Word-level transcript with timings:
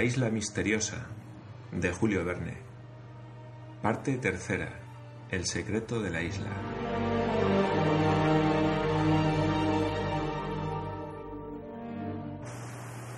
La 0.00 0.04
isla 0.04 0.30
misteriosa 0.30 0.96
de 1.72 1.92
Julio 1.92 2.24
Verne. 2.24 2.56
Parte 3.82 4.16
tercera. 4.16 4.80
El 5.30 5.44
secreto 5.44 6.00
de 6.00 6.08
la 6.08 6.22
isla. 6.22 6.48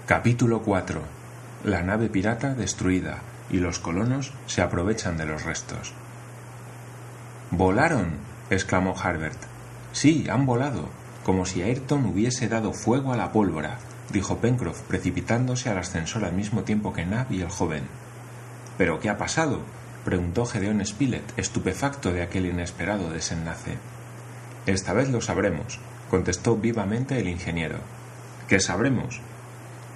Capítulo 0.07 0.63
4. 0.63 1.01
La 1.63 1.85
nave 1.85 2.09
pirata 2.09 2.53
destruida 2.55 3.23
y 3.49 3.59
los 3.59 3.79
colonos 3.79 4.33
se 4.47 4.61
aprovechan 4.61 5.17
de 5.17 5.27
los 5.27 5.45
restos. 5.45 5.93
¡Volaron! 7.53 8.17
exclamó 8.51 8.97
Harbert. 9.01 9.39
Sí, 9.93 10.27
han 10.29 10.47
volado, 10.47 10.89
como 11.23 11.47
si 11.47 11.63
Ayrton 11.63 12.07
hubiese 12.07 12.49
dado 12.49 12.73
fuego 12.73 13.13
a 13.13 13.17
la 13.17 13.31
pólvora, 13.31 13.79
dijo 14.13 14.39
Pencroff, 14.39 14.83
precipitándose 14.83 15.71
al 15.71 15.79
ascensor 15.79 16.25
al 16.25 16.33
mismo 16.33 16.63
tiempo 16.63 16.93
que 16.93 17.07
Nab 17.07 17.33
y 17.33 17.41
el 17.41 17.49
joven. 17.49 17.85
¿Pero 18.79 19.01
qué 19.01 19.11
ha 19.11 19.19
pasado? 19.19 19.61
preguntó 20.05 20.47
Gedeón 20.47 20.85
Spilett, 20.85 21.39
estupefacto 21.39 22.13
de 22.13 22.23
aquel 22.23 22.47
inesperado 22.47 23.11
desenlace. 23.11 23.79
Esta 24.67 24.93
vez 24.93 25.09
lo 25.11 25.21
sabremos, 25.21 25.79
contestó 26.11 26.57
vivamente 26.57 27.19
el 27.19 27.29
ingeniero. 27.29 27.79
¿Qué 28.49 28.61
sabremos? 28.61 29.21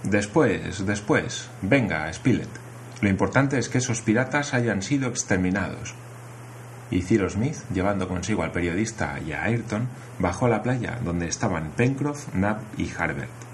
Después, 0.03 0.87
después. 0.87 1.49
Venga, 1.63 2.13
Spilett. 2.13 2.49
Lo 3.01 3.09
importante 3.09 3.59
es 3.59 3.69
que 3.69 3.79
esos 3.79 4.01
piratas 4.01 4.55
hayan 4.55 4.83
sido 4.83 5.09
exterminados. 5.09 5.95
Y 6.91 7.03
Cyrus 7.03 7.33
Smith, 7.33 7.57
llevando 7.75 8.09
consigo 8.09 8.45
al 8.45 8.53
periodista 8.53 9.19
y 9.27 9.33
a 9.33 9.43
Ayrton, 9.43 9.89
bajó 10.19 10.47
a 10.47 10.51
la 10.51 10.63
playa 10.63 11.01
donde 11.05 11.27
estaban 11.27 11.73
Pencroff, 11.73 12.33
Nab 12.35 12.61
y 12.79 12.91
Harbert. 12.97 13.46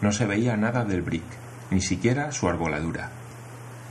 No 0.00 0.12
se 0.12 0.26
veía 0.26 0.56
nada 0.56 0.84
del 0.84 1.02
brick, 1.02 1.24
ni 1.70 1.80
siquiera 1.80 2.32
su 2.32 2.48
arboladura. 2.48 3.10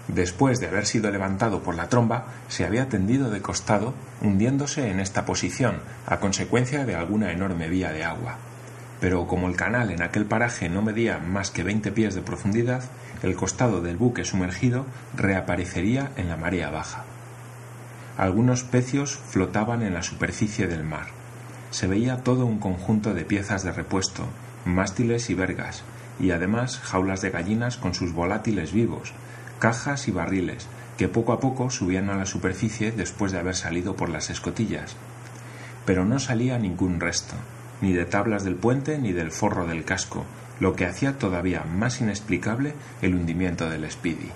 Después 0.07 0.59
de 0.59 0.67
haber 0.67 0.85
sido 0.85 1.11
levantado 1.11 1.61
por 1.61 1.75
la 1.75 1.89
tromba, 1.89 2.27
se 2.47 2.65
había 2.65 2.87
tendido 2.87 3.29
de 3.29 3.41
costado, 3.41 3.93
hundiéndose 4.21 4.89
en 4.89 5.01
esta 5.01 5.25
posición 5.25 5.79
a 6.05 6.19
consecuencia 6.19 6.85
de 6.85 6.95
alguna 6.95 7.31
enorme 7.31 7.67
vía 7.67 7.91
de 7.91 8.05
agua. 8.05 8.37
Pero 9.01 9.27
como 9.27 9.47
el 9.47 9.55
canal 9.55 9.91
en 9.91 10.01
aquel 10.01 10.25
paraje 10.25 10.69
no 10.69 10.81
medía 10.81 11.19
más 11.19 11.51
que 11.51 11.63
veinte 11.63 11.91
pies 11.91 12.15
de 12.15 12.21
profundidad, 12.21 12.83
el 13.21 13.35
costado 13.35 13.81
del 13.81 13.97
buque 13.97 14.23
sumergido 14.23 14.85
reaparecería 15.15 16.11
en 16.15 16.29
la 16.29 16.37
marea 16.37 16.69
baja. 16.69 17.03
Algunos 18.17 18.63
pecios 18.63 19.19
flotaban 19.27 19.83
en 19.83 19.93
la 19.93 20.03
superficie 20.03 20.67
del 20.67 20.83
mar. 20.83 21.07
Se 21.69 21.85
veía 21.85 22.23
todo 22.23 22.45
un 22.45 22.59
conjunto 22.59 23.13
de 23.13 23.25
piezas 23.25 23.63
de 23.63 23.73
repuesto, 23.73 24.23
mástiles 24.65 25.29
y 25.29 25.35
vergas, 25.35 25.83
y 26.19 26.31
además 26.31 26.79
jaulas 26.79 27.21
de 27.21 27.29
gallinas 27.29 27.77
con 27.77 27.93
sus 27.93 28.13
volátiles 28.13 28.73
vivos, 28.73 29.13
cajas 29.59 30.07
y 30.07 30.11
barriles, 30.11 30.67
que 30.97 31.07
poco 31.07 31.33
a 31.33 31.39
poco 31.39 31.69
subían 31.69 32.09
a 32.09 32.15
la 32.15 32.25
superficie 32.25 32.91
después 32.91 33.31
de 33.31 33.39
haber 33.39 33.55
salido 33.55 33.95
por 33.95 34.09
las 34.09 34.29
escotillas. 34.29 34.95
Pero 35.85 36.05
no 36.05 36.19
salía 36.19 36.57
ningún 36.57 36.99
resto, 36.99 37.35
ni 37.81 37.93
de 37.93 38.05
tablas 38.05 38.43
del 38.43 38.55
puente 38.55 38.97
ni 38.97 39.13
del 39.13 39.31
forro 39.31 39.67
del 39.67 39.85
casco, 39.85 40.25
lo 40.59 40.75
que 40.75 40.85
hacía 40.85 41.17
todavía 41.17 41.63
más 41.63 42.01
inexplicable 42.01 42.73
el 43.01 43.15
hundimiento 43.15 43.69
del 43.69 43.89
Speedy. 43.89 44.31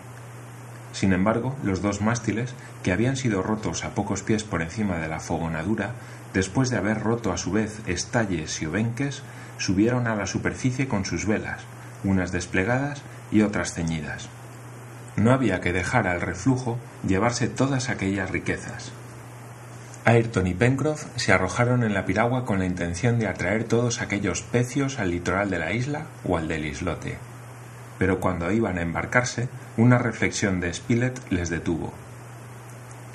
Sin 0.94 1.14
embargo, 1.14 1.56
los 1.64 1.82
dos 1.82 2.02
mástiles, 2.02 2.54
que 2.84 2.92
habían 2.92 3.16
sido 3.16 3.42
rotos 3.42 3.86
a 3.86 3.96
pocos 3.96 4.24
pies 4.24 4.44
por 4.44 4.62
encima 4.62 4.98
de 4.98 5.08
la 5.08 5.20
fogonadura, 5.20 5.94
después 6.34 6.70
de 6.70 6.78
haber 6.78 7.00
roto 7.00 7.32
a 7.32 7.38
su 7.38 7.52
vez 7.52 7.80
estalles 7.88 8.62
y 8.62 8.66
obenques, 8.66 9.24
subieron 9.62 10.08
a 10.08 10.16
la 10.16 10.26
superficie 10.26 10.88
con 10.88 11.06
sus 11.06 11.28
velas, 11.28 11.62
unas 12.04 12.32
desplegadas 12.32 13.02
y 13.32 13.44
otras 13.44 13.74
ceñidas. 13.74 14.28
No 15.16 15.32
había 15.32 15.62
que 15.62 15.72
dejar 15.72 16.08
al 16.08 16.20
reflujo 16.20 16.80
llevarse 17.08 17.48
todas 17.48 17.90
aquellas 17.90 18.32
riquezas. 18.32 18.92
Ayrton 20.04 20.48
y 20.48 20.56
Pencroff 20.56 21.06
se 21.16 21.32
arrojaron 21.32 21.84
en 21.84 21.94
la 21.94 22.06
piragua 22.06 22.44
con 22.44 22.58
la 22.58 22.66
intención 22.66 23.20
de 23.20 23.28
atraer 23.28 23.66
todos 23.66 24.02
aquellos 24.02 24.42
pecios 24.42 24.98
al 24.98 25.12
litoral 25.12 25.52
de 25.52 25.60
la 25.60 25.74
isla 25.74 26.08
o 26.26 26.38
al 26.38 26.48
del 26.48 26.66
islote. 26.66 27.20
Pero 28.00 28.20
cuando 28.20 28.52
iban 28.52 28.80
a 28.80 28.82
embarcarse, 28.82 29.48
una 29.78 30.00
reflexión 30.00 30.60
de 30.60 30.74
Spilett 30.74 31.20
les 31.30 31.52
detuvo. 31.52 31.94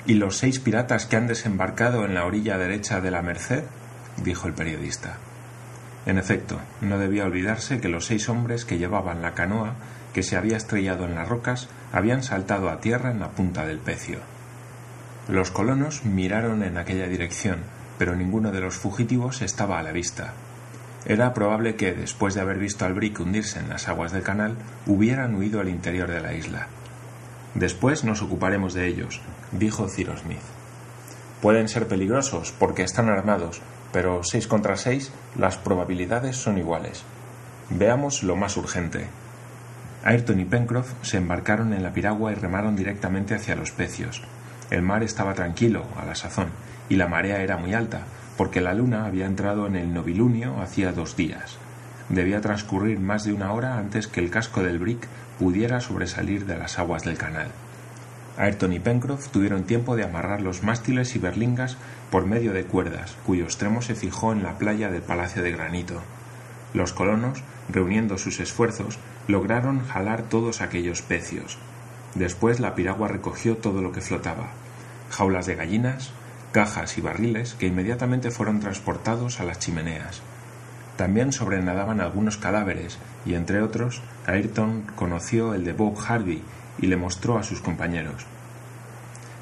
¿Y 0.05 0.13
los 0.13 0.37
seis 0.37 0.61
piratas 0.61 1.05
que 1.07 1.17
han 1.17 1.27
desembarcado 1.27 2.05
en 2.05 2.13
la 2.13 2.25
orilla 2.25 2.57
derecha 2.57 3.01
de 3.01 3.11
la 3.11 3.21
Merced? 3.21 3.65
dijo 4.23 4.47
el 4.47 4.53
periodista. 4.53 5.17
En 6.07 6.17
efecto, 6.17 6.57
no 6.79 6.97
debía 6.97 7.25
olvidarse 7.25 7.81
que 7.81 7.89
los 7.89 8.05
seis 8.05 8.29
hombres 8.29 8.63
que 8.63 8.77
llevaban 8.77 9.21
la 9.21 9.33
canoa, 9.33 9.73
que 10.13 10.23
se 10.23 10.37
había 10.37 10.55
estrellado 10.55 11.03
en 11.03 11.15
las 11.15 11.27
rocas, 11.27 11.67
habían 11.91 12.23
saltado 12.23 12.69
a 12.69 12.79
tierra 12.79 13.11
en 13.11 13.19
la 13.19 13.31
punta 13.31 13.65
del 13.65 13.79
pecio. 13.79 14.19
Los 15.27 15.51
colonos 15.51 16.05
miraron 16.05 16.63
en 16.63 16.77
aquella 16.77 17.07
dirección, 17.07 17.57
pero 17.99 18.15
ninguno 18.15 18.53
de 18.53 18.61
los 18.61 18.77
fugitivos 18.77 19.41
estaba 19.41 19.79
a 19.79 19.83
la 19.83 19.91
vista. 19.91 20.33
Era 21.05 21.33
probable 21.33 21.75
que, 21.75 21.93
después 21.93 22.35
de 22.35 22.41
haber 22.41 22.57
visto 22.57 22.85
al 22.85 22.93
brick 22.93 23.19
hundirse 23.19 23.59
en 23.59 23.67
las 23.67 23.89
aguas 23.89 24.13
del 24.13 24.23
canal, 24.23 24.55
hubieran 24.85 25.35
huido 25.35 25.59
al 25.59 25.67
interior 25.67 26.09
de 26.09 26.21
la 26.21 26.33
isla. 26.33 26.67
Después 27.53 28.05
nos 28.05 28.21
ocuparemos 28.21 28.73
de 28.73 28.87
ellos, 28.87 29.19
dijo 29.51 29.89
Cyrus 29.89 30.21
Smith. 30.21 30.39
Pueden 31.41 31.67
ser 31.67 31.89
peligrosos 31.89 32.53
porque 32.57 32.83
están 32.83 33.09
armados, 33.09 33.61
pero 33.91 34.23
seis 34.23 34.47
contra 34.47 34.77
seis 34.77 35.11
las 35.37 35.57
probabilidades 35.57 36.37
son 36.37 36.57
iguales. 36.57 37.03
Veamos 37.69 38.23
lo 38.23 38.35
más 38.35 38.57
urgente. 38.57 39.07
Ayrton 40.03 40.39
y 40.39 40.45
Pencroff 40.45 40.93
se 41.01 41.17
embarcaron 41.17 41.73
en 41.73 41.83
la 41.83 41.93
piragua 41.93 42.31
y 42.31 42.35
remaron 42.35 42.75
directamente 42.75 43.35
hacia 43.35 43.55
los 43.55 43.71
pecios. 43.71 44.21
El 44.69 44.81
mar 44.81 45.03
estaba 45.03 45.33
tranquilo 45.33 45.85
a 45.97 46.05
la 46.05 46.15
sazón 46.15 46.47
y 46.89 46.95
la 46.95 47.07
marea 47.07 47.41
era 47.41 47.57
muy 47.57 47.73
alta, 47.73 48.01
porque 48.37 48.61
la 48.61 48.73
luna 48.73 49.05
había 49.05 49.25
entrado 49.25 49.67
en 49.67 49.75
el 49.75 49.93
novilunio 49.93 50.61
hacía 50.61 50.91
dos 50.91 51.15
días. 51.15 51.57
Debía 52.09 52.39
transcurrir 52.39 52.99
más 52.99 53.25
de 53.25 53.33
una 53.33 53.51
hora 53.51 53.77
antes 53.77 54.07
que 54.07 54.21
el 54.21 54.29
casco 54.29 54.63
del 54.63 54.79
brick 54.79 55.07
pudiera 55.39 55.81
sobresalir 55.81 56.45
de 56.45 56.57
las 56.57 56.79
aguas 56.79 57.03
del 57.03 57.17
canal. 57.17 57.47
Ayrton 58.37 58.73
y 58.73 58.79
Pencroff 58.79 59.29
tuvieron 59.29 59.63
tiempo 59.63 59.95
de 59.95 60.03
amarrar 60.03 60.41
los 60.41 60.63
mástiles 60.63 61.15
y 61.15 61.19
berlingas 61.19 61.77
por 62.11 62.25
medio 62.25 62.53
de 62.53 62.65
cuerdas, 62.65 63.17
cuyo 63.25 63.45
extremo 63.45 63.81
se 63.81 63.95
fijó 63.95 64.31
en 64.31 64.43
la 64.43 64.57
playa 64.57 64.89
del 64.89 65.01
Palacio 65.01 65.43
de 65.43 65.51
Granito. 65.51 66.01
Los 66.73 66.93
colonos, 66.93 67.43
reuniendo 67.69 68.17
sus 68.17 68.39
esfuerzos, 68.39 68.99
lograron 69.27 69.85
jalar 69.85 70.23
todos 70.23 70.61
aquellos 70.61 71.01
pecios. 71.01 71.57
Después 72.15 72.59
la 72.59 72.75
piragua 72.75 73.07
recogió 73.07 73.57
todo 73.57 73.81
lo 73.81 73.91
que 73.91 74.01
flotaba 74.01 74.51
jaulas 75.09 75.45
de 75.45 75.55
gallinas, 75.55 76.11
cajas 76.51 76.97
y 76.97 77.01
barriles 77.01 77.55
que 77.55 77.67
inmediatamente 77.67 78.31
fueron 78.31 78.59
transportados 78.59 79.39
a 79.39 79.43
las 79.43 79.59
chimeneas. 79.59 80.21
También 80.95 81.31
sobrenadaban 81.31 82.01
algunos 82.01 82.37
cadáveres 82.37 82.97
y 83.25 83.35
entre 83.35 83.61
otros 83.61 84.01
Ayrton 84.25 84.83
conoció 84.95 85.53
el 85.53 85.63
de 85.63 85.73
Bob 85.73 85.97
Harvey 86.07 86.41
y 86.79 86.87
le 86.87 86.97
mostró 86.97 87.37
a 87.37 87.43
sus 87.43 87.61
compañeros. 87.61 88.25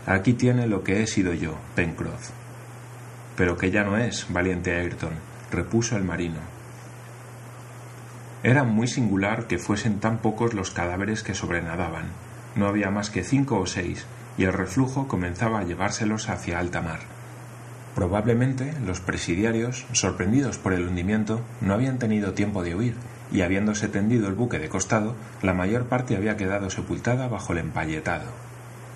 Aquí 0.05 0.33
tiene 0.33 0.67
lo 0.67 0.83
que 0.83 1.01
he 1.01 1.07
sido 1.07 1.33
yo, 1.33 1.57
Pencroff. 1.75 2.29
Pero 3.35 3.57
que 3.57 3.71
ya 3.71 3.83
no 3.83 3.97
es, 3.97 4.27
valiente 4.29 4.75
Ayrton, 4.75 5.13
repuso 5.51 5.97
el 5.97 6.03
marino. 6.03 6.39
Era 8.43 8.63
muy 8.63 8.87
singular 8.87 9.47
que 9.47 9.57
fuesen 9.57 9.99
tan 9.99 10.19
pocos 10.19 10.53
los 10.53 10.69
cadáveres 10.69 11.23
que 11.23 11.33
sobrenadaban. 11.33 12.05
No 12.55 12.67
había 12.67 12.91
más 12.91 13.09
que 13.09 13.23
cinco 13.23 13.59
o 13.59 13.65
seis, 13.65 14.05
y 14.37 14.43
el 14.43 14.53
reflujo 14.53 15.07
comenzaba 15.07 15.59
a 15.59 15.63
llevárselos 15.63 16.29
hacia 16.29 16.59
alta 16.59 16.81
mar. 16.81 16.99
Probablemente 17.95 18.73
los 18.85 18.99
presidiarios, 18.99 19.85
sorprendidos 19.93 20.57
por 20.57 20.73
el 20.73 20.87
hundimiento, 20.87 21.41
no 21.61 21.73
habían 21.73 21.97
tenido 21.97 22.33
tiempo 22.33 22.61
de 22.61 22.75
huir, 22.75 22.95
y 23.35 23.41
habiéndose 23.41 23.89
tendido 23.89 24.29
el 24.29 24.33
buque 24.33 24.59
de 24.59 24.69
costado, 24.69 25.13
la 25.41 25.53
mayor 25.53 25.87
parte 25.87 26.15
había 26.15 26.37
quedado 26.37 26.69
sepultada 26.69 27.27
bajo 27.27 27.51
el 27.51 27.59
empalletado. 27.59 28.27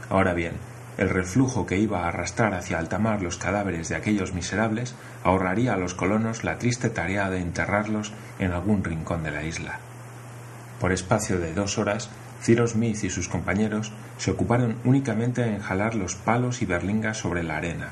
Ahora 0.09 0.33
bien, 0.33 0.53
el 0.97 1.09
reflujo 1.09 1.65
que 1.65 1.77
iba 1.77 2.03
a 2.03 2.07
arrastrar 2.07 2.53
hacia 2.53 2.79
alta 2.79 2.99
mar 2.99 3.21
los 3.21 3.37
cadáveres 3.37 3.89
de 3.89 3.95
aquellos 3.95 4.33
miserables 4.33 4.95
ahorraría 5.25 5.73
a 5.73 5.77
los 5.77 5.93
colonos 5.93 6.45
la 6.45 6.57
triste 6.57 6.89
tarea 6.89 7.29
de 7.29 7.41
enterrarlos 7.41 8.13
en 8.39 8.53
algún 8.53 8.83
rincón 8.83 9.23
de 9.23 9.31
la 9.31 9.43
isla. 9.43 9.79
Por 10.79 10.93
espacio 10.93 11.37
de 11.37 11.53
dos 11.53 11.77
horas, 11.77 12.09
Cyrus 12.41 12.71
Smith 12.71 13.03
y 13.03 13.09
sus 13.09 13.27
compañeros 13.27 13.91
se 14.17 14.31
ocuparon 14.31 14.77
únicamente 14.85 15.43
en 15.43 15.59
jalar 15.59 15.95
los 15.95 16.15
palos 16.15 16.61
y 16.61 16.65
berlingas 16.65 17.17
sobre 17.17 17.43
la 17.43 17.57
arena, 17.57 17.89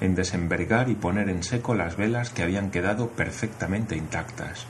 en 0.00 0.14
desembergar 0.14 0.88
y 0.88 0.94
poner 0.94 1.28
en 1.28 1.42
seco 1.42 1.74
las 1.74 1.98
velas 1.98 2.30
que 2.30 2.42
habían 2.42 2.70
quedado 2.70 3.10
perfectamente 3.10 3.96
intactas. 3.96 4.66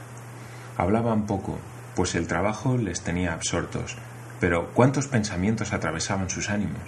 Hablaban 0.80 1.26
poco, 1.26 1.58
pues 1.94 2.14
el 2.14 2.26
trabajo 2.26 2.78
les 2.78 3.02
tenía 3.02 3.34
absortos, 3.34 3.98
pero 4.40 4.70
cuántos 4.72 5.08
pensamientos 5.08 5.74
atravesaban 5.74 6.30
sus 6.30 6.48
ánimos. 6.48 6.80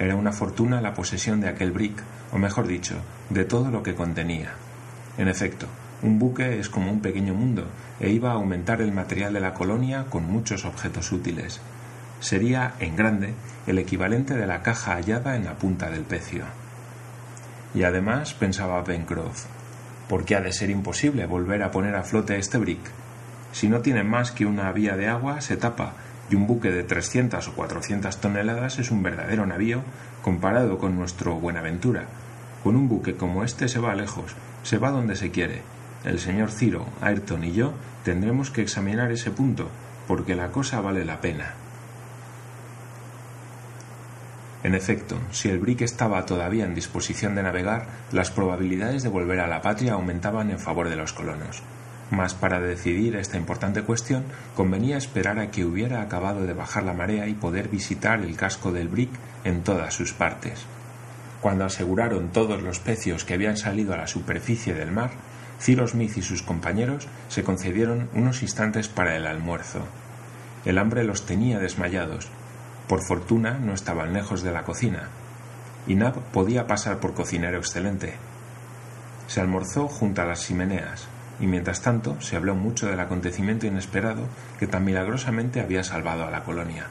Era 0.00 0.16
una 0.16 0.32
fortuna 0.32 0.80
la 0.80 0.94
posesión 0.94 1.40
de 1.40 1.48
aquel 1.48 1.70
brick, 1.70 2.02
o 2.32 2.38
mejor 2.38 2.66
dicho, 2.66 2.96
de 3.30 3.44
todo 3.44 3.70
lo 3.70 3.84
que 3.84 3.94
contenía. 3.94 4.54
En 5.16 5.28
efecto, 5.28 5.68
un 6.02 6.18
buque 6.18 6.58
es 6.58 6.68
como 6.68 6.90
un 6.90 7.02
pequeño 7.02 7.34
mundo, 7.34 7.68
e 8.00 8.10
iba 8.10 8.32
a 8.32 8.34
aumentar 8.34 8.80
el 8.80 8.90
material 8.90 9.32
de 9.32 9.40
la 9.40 9.54
colonia 9.54 10.06
con 10.10 10.24
muchos 10.24 10.64
objetos 10.64 11.12
útiles. 11.12 11.60
sería, 12.18 12.74
en 12.80 12.96
grande, 12.96 13.34
el 13.68 13.78
equivalente 13.78 14.34
de 14.34 14.48
la 14.48 14.62
caja 14.62 14.94
hallada 14.94 15.36
en 15.36 15.44
la 15.44 15.54
punta 15.54 15.88
del 15.88 16.02
pecio. 16.02 16.46
Y 17.76 17.84
además, 17.84 18.34
pensaba 18.34 18.82
Pencroff, 18.82 19.44
¿por 20.08 20.24
qué 20.24 20.34
ha 20.34 20.40
de 20.40 20.52
ser 20.52 20.70
imposible 20.70 21.26
volver 21.26 21.62
a 21.62 21.70
poner 21.70 21.94
a 21.94 22.02
flote 22.02 22.36
este 22.38 22.58
brick? 22.58 23.03
Si 23.54 23.68
no 23.68 23.82
tiene 23.82 24.02
más 24.02 24.32
que 24.32 24.46
una 24.46 24.72
vía 24.72 24.96
de 24.96 25.06
agua, 25.06 25.40
se 25.40 25.56
tapa, 25.56 25.92
y 26.28 26.34
un 26.34 26.48
buque 26.48 26.72
de 26.72 26.82
300 26.82 27.46
o 27.46 27.52
400 27.54 28.20
toneladas 28.20 28.80
es 28.80 28.90
un 28.90 29.04
verdadero 29.04 29.46
navío 29.46 29.84
comparado 30.22 30.76
con 30.76 30.96
nuestro 30.96 31.36
Buenaventura. 31.36 32.06
Con 32.64 32.74
un 32.74 32.88
buque 32.88 33.14
como 33.14 33.44
este 33.44 33.68
se 33.68 33.78
va 33.78 33.94
lejos, 33.94 34.34
se 34.64 34.78
va 34.78 34.90
donde 34.90 35.14
se 35.14 35.30
quiere. 35.30 35.62
El 36.02 36.18
señor 36.18 36.50
Ciro, 36.50 36.84
Ayrton 37.00 37.44
y 37.44 37.52
yo 37.52 37.74
tendremos 38.02 38.50
que 38.50 38.60
examinar 38.60 39.12
ese 39.12 39.30
punto, 39.30 39.68
porque 40.08 40.34
la 40.34 40.48
cosa 40.48 40.80
vale 40.80 41.04
la 41.04 41.20
pena. 41.20 41.54
En 44.64 44.74
efecto, 44.74 45.16
si 45.30 45.48
el 45.48 45.60
Brick 45.60 45.82
estaba 45.82 46.26
todavía 46.26 46.64
en 46.64 46.74
disposición 46.74 47.36
de 47.36 47.44
navegar, 47.44 47.86
las 48.10 48.32
probabilidades 48.32 49.04
de 49.04 49.10
volver 49.10 49.38
a 49.38 49.46
la 49.46 49.62
patria 49.62 49.92
aumentaban 49.92 50.50
en 50.50 50.58
favor 50.58 50.88
de 50.88 50.96
los 50.96 51.12
colonos. 51.12 51.62
Mas 52.10 52.34
para 52.34 52.60
decidir 52.60 53.16
esta 53.16 53.36
importante 53.36 53.82
cuestión 53.82 54.24
convenía 54.54 54.96
esperar 54.96 55.38
a 55.38 55.50
que 55.50 55.64
hubiera 55.64 56.02
acabado 56.02 56.46
de 56.46 56.52
bajar 56.52 56.84
la 56.84 56.92
marea 56.92 57.26
y 57.26 57.34
poder 57.34 57.68
visitar 57.68 58.20
el 58.20 58.36
casco 58.36 58.72
del 58.72 58.88
Brick 58.88 59.10
en 59.44 59.62
todas 59.62 59.94
sus 59.94 60.12
partes. 60.12 60.64
Cuando 61.40 61.64
aseguraron 61.64 62.28
todos 62.28 62.62
los 62.62 62.78
pecios 62.78 63.24
que 63.24 63.34
habían 63.34 63.56
salido 63.56 63.94
a 63.94 63.98
la 63.98 64.06
superficie 64.06 64.74
del 64.74 64.92
mar, 64.92 65.10
Cyrus 65.60 65.92
Smith 65.92 66.16
y 66.16 66.22
sus 66.22 66.42
compañeros 66.42 67.06
se 67.28 67.42
concedieron 67.42 68.08
unos 68.14 68.42
instantes 68.42 68.88
para 68.88 69.16
el 69.16 69.26
almuerzo. 69.26 69.86
El 70.64 70.78
hambre 70.78 71.04
los 71.04 71.26
tenía 71.26 71.58
desmayados, 71.58 72.28
por 72.88 73.02
fortuna 73.02 73.58
no 73.58 73.72
estaban 73.72 74.12
lejos 74.12 74.42
de 74.42 74.52
la 74.52 74.62
cocina, 74.62 75.08
y 75.86 75.94
Nab 75.94 76.20
podía 76.32 76.66
pasar 76.66 76.98
por 76.98 77.14
cocinero 77.14 77.58
excelente. 77.58 78.14
Se 79.26 79.40
almorzó 79.40 79.88
junto 79.88 80.22
a 80.22 80.26
las 80.26 80.46
chimeneas, 80.46 81.08
y 81.40 81.46
mientras 81.46 81.82
tanto 81.82 82.20
se 82.20 82.36
habló 82.36 82.54
mucho 82.54 82.86
del 82.86 83.00
acontecimiento 83.00 83.66
inesperado 83.66 84.28
que 84.58 84.66
tan 84.66 84.84
milagrosamente 84.84 85.60
había 85.60 85.84
salvado 85.84 86.24
a 86.24 86.30
la 86.30 86.44
colonia. 86.44 86.86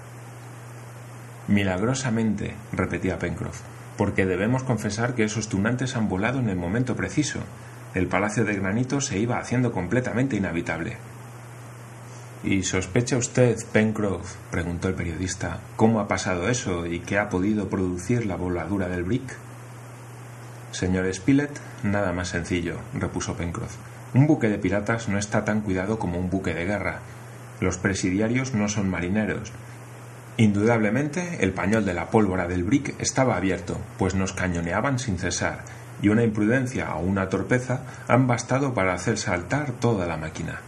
Milagrosamente, 1.48 2.56
repetía 2.72 3.20
Pencroff, 3.20 3.62
porque 3.98 4.26
debemos 4.26 4.64
confesar 4.64 5.14
que 5.14 5.24
esos 5.24 5.50
tunantes 5.50 5.96
han 5.96 6.08
volado 6.08 6.40
en 6.40 6.50
el 6.50 6.56
momento 6.56 6.96
preciso. 6.96 7.40
El 7.94 8.08
palacio 8.08 8.46
de 8.46 8.56
granito 8.56 9.02
se 9.02 9.20
iba 9.20 9.38
haciendo 9.38 9.72
completamente 9.72 10.36
inhabitable. 10.36 10.98
¿Y 12.44 12.64
sospecha 12.64 13.18
usted, 13.18 13.58
Pencroff, 13.72 14.36
preguntó 14.52 14.90
el 14.90 14.96
periodista, 14.96 15.60
cómo 15.76 16.00
ha 16.00 16.08
pasado 16.08 16.50
eso 16.50 16.86
y 16.86 17.00
qué 17.00 17.18
ha 17.18 17.30
podido 17.30 17.70
producir 17.70 18.26
la 18.26 18.36
voladura 18.36 18.90
del 18.90 19.04
brick? 19.04 19.38
Señor 20.72 21.14
Spilett, 21.14 21.58
nada 21.84 22.12
más 22.12 22.30
sencillo, 22.30 22.80
repuso 22.94 23.36
Pencroff. 23.36 23.78
Un 24.14 24.28
buque 24.28 24.48
de 24.48 24.60
piratas 24.60 25.10
no 25.10 25.18
está 25.18 25.44
tan 25.44 25.62
cuidado 25.62 25.98
como 25.98 26.20
un 26.20 26.30
buque 26.30 26.54
de 26.54 26.66
guerra. 26.66 27.00
Los 27.60 27.78
presidiarios 27.78 28.54
no 28.54 28.70
son 28.70 28.90
marineros. 28.90 29.52
Indudablemente, 30.38 31.44
el 31.44 31.54
pañol 31.54 31.86
de 31.86 31.94
la 31.94 32.10
pólvora 32.10 32.48
del 32.48 32.64
brick 32.64 32.96
estaba 33.00 33.36
abierto, 33.36 33.80
pues 33.98 34.14
nos 34.14 34.34
cañoneaban 34.34 35.00
sin 35.00 35.18
cesar, 35.18 35.60
y 36.02 36.10
una 36.10 36.24
imprudencia 36.24 36.96
o 36.96 37.02
una 37.02 37.30
torpeza 37.30 37.82
han 38.08 38.28
bastado 38.28 38.74
para 38.74 38.94
hacer 38.94 39.18
saltar 39.18 39.72
toda 39.72 40.06
la 40.06 40.18
máquina. 40.18 40.62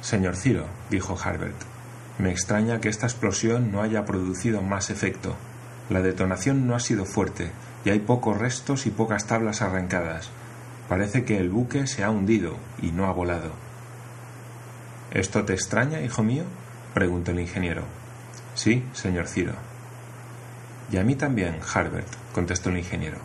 Señor 0.00 0.36
Ciro, 0.36 0.66
dijo 0.90 1.16
Harbert, 1.22 1.56
me 2.18 2.30
extraña 2.30 2.80
que 2.80 2.88
esta 2.88 3.06
explosión 3.06 3.72
no 3.72 3.82
haya 3.82 4.04
producido 4.04 4.62
más 4.62 4.90
efecto. 4.90 5.34
La 5.88 6.02
detonación 6.02 6.66
no 6.66 6.74
ha 6.74 6.80
sido 6.80 7.04
fuerte, 7.04 7.50
y 7.84 7.90
hay 7.90 8.00
pocos 8.00 8.38
restos 8.38 8.86
y 8.86 8.90
pocas 8.90 9.26
tablas 9.26 9.62
arrancadas. 9.62 10.30
Parece 10.88 11.24
que 11.24 11.38
el 11.38 11.50
buque 11.50 11.86
se 11.86 12.04
ha 12.04 12.10
hundido 12.10 12.56
y 12.80 12.92
no 12.92 13.06
ha 13.06 13.12
volado. 13.12 13.52
¿Esto 15.10 15.44
te 15.44 15.52
extraña, 15.52 16.00
hijo 16.00 16.22
mío? 16.22 16.44
preguntó 16.94 17.30
el 17.30 17.40
ingeniero. 17.40 17.82
Sí, 18.54 18.84
señor 18.92 19.28
Ciro. 19.28 19.54
Y 20.90 20.98
a 20.98 21.04
mí 21.04 21.16
también, 21.16 21.58
Harbert, 21.74 22.08
contestó 22.34 22.70
el 22.70 22.78
ingeniero. 22.78 23.18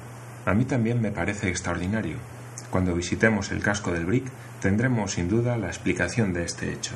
A 0.45 0.53
mí 0.53 0.65
también 0.65 1.01
me 1.01 1.11
parece 1.11 1.49
extraordinario. 1.49 2.17
Cuando 2.69 2.95
visitemos 2.95 3.51
el 3.51 3.61
casco 3.61 3.91
del 3.91 4.05
Brick 4.05 4.25
tendremos 4.61 5.13
sin 5.13 5.27
duda 5.29 5.57
la 5.57 5.67
explicación 5.67 6.33
de 6.33 6.43
este 6.43 6.71
hecho. 6.71 6.93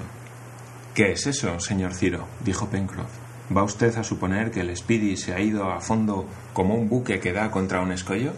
¿Qué 0.93 1.11
es 1.11 1.27
eso, 1.27 1.59
señor 1.59 1.93
Ciro? 1.93 2.27
dijo 2.43 2.67
Pencroff. 2.67 3.11
¿Va 3.55 3.63
usted 3.63 3.97
a 3.97 4.03
suponer 4.03 4.51
que 4.51 4.61
el 4.61 4.75
Speedy 4.75 5.17
se 5.17 5.33
ha 5.33 5.39
ido 5.39 5.71
a 5.71 5.81
fondo 5.81 6.25
como 6.53 6.75
un 6.75 6.87
buque 6.87 7.19
que 7.19 7.33
da 7.33 7.51
contra 7.51 7.81
un 7.81 7.91
escollo? 7.91 8.33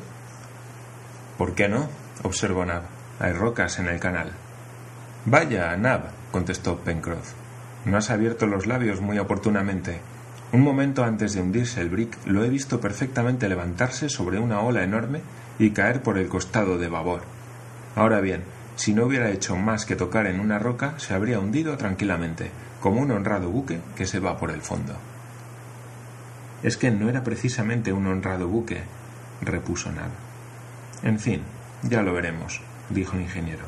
¿Por 1.38 1.54
qué 1.54 1.68
no? 1.68 1.88
Observó 2.22 2.66
Nab. 2.66 2.84
Hay 3.20 3.34
rocas 3.34 3.80
en 3.80 3.88
el 3.88 4.00
canal. 4.00 4.32
Vaya, 5.26 5.76
Nab, 5.78 6.10
contestó 6.32 6.78
Pencroff. 6.80 7.34
No 7.86 7.98
has 7.98 8.10
abierto 8.10 8.46
los 8.46 8.68
labios 8.68 9.02
muy 9.02 9.20
oportunamente. 9.20 10.00
Un 10.52 10.62
momento 10.62 11.04
antes 11.04 11.34
de 11.34 11.42
hundirse 11.42 11.82
el 11.82 11.90
brick 11.90 12.18
lo 12.26 12.44
he 12.44 12.50
visto 12.50 12.80
perfectamente 12.80 13.50
levantarse 13.50 14.08
sobre 14.08 14.40
una 14.40 14.62
ola 14.62 14.84
enorme 14.84 15.22
y 15.58 15.72
caer 15.72 16.02
por 16.02 16.18
el 16.18 16.30
costado 16.30 16.78
de 16.78 16.90
babor. 16.90 17.24
Ahora 17.96 18.22
bien, 18.22 18.44
si 18.76 18.94
no 18.94 19.06
hubiera 19.06 19.32
hecho 19.32 19.56
más 19.56 19.86
que 19.86 19.96
tocar 19.96 20.28
en 20.28 20.40
una 20.40 20.60
roca, 20.60 20.96
se 20.98 21.14
habría 21.14 21.40
hundido 21.40 21.78
tranquilamente, 21.78 22.52
como 22.80 23.02
un 23.02 23.12
honrado 23.12 23.50
buque 23.50 23.80
que 23.96 24.06
se 24.06 24.20
va 24.20 24.38
por 24.38 24.52
el 24.52 24.62
fondo. 24.62 24.96
Es 26.64 26.78
que 26.78 26.92
no 26.92 27.10
era 27.10 27.24
precisamente 27.24 27.92
un 27.92 28.08
honrado 28.08 28.48
buque, 28.48 28.84
repuso 29.42 29.92
Nab. 29.92 30.10
En 31.04 31.20
fin, 31.20 31.42
ya 31.84 32.02
lo 32.02 32.14
veremos, 32.14 32.62
dijo 32.90 33.16
el 33.16 33.24
ingeniero. 33.24 33.66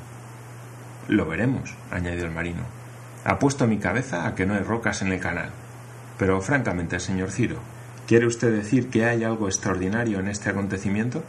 Lo 1.08 1.26
veremos, 1.26 1.76
añadió 1.92 2.26
el 2.26 2.32
marino. 2.32 2.64
Apuesto 3.24 3.68
mi 3.68 3.78
cabeza 3.78 4.26
a 4.26 4.36
que 4.36 4.46
no 4.46 4.54
hay 4.54 4.62
rocas 4.62 5.02
en 5.02 5.12
el 5.12 5.20
canal. 5.20 5.52
Pero 6.18 6.42
francamente, 6.42 7.00
señor 7.00 7.32
Ciro, 7.32 7.58
¿quiere 8.08 8.26
usted 8.26 8.56
decir 8.56 8.90
que 8.90 9.06
hay 9.06 9.24
algo 9.24 9.48
extraordinario 9.48 10.20
en 10.20 10.28
este 10.28 10.50
acontecimiento? 10.50 11.24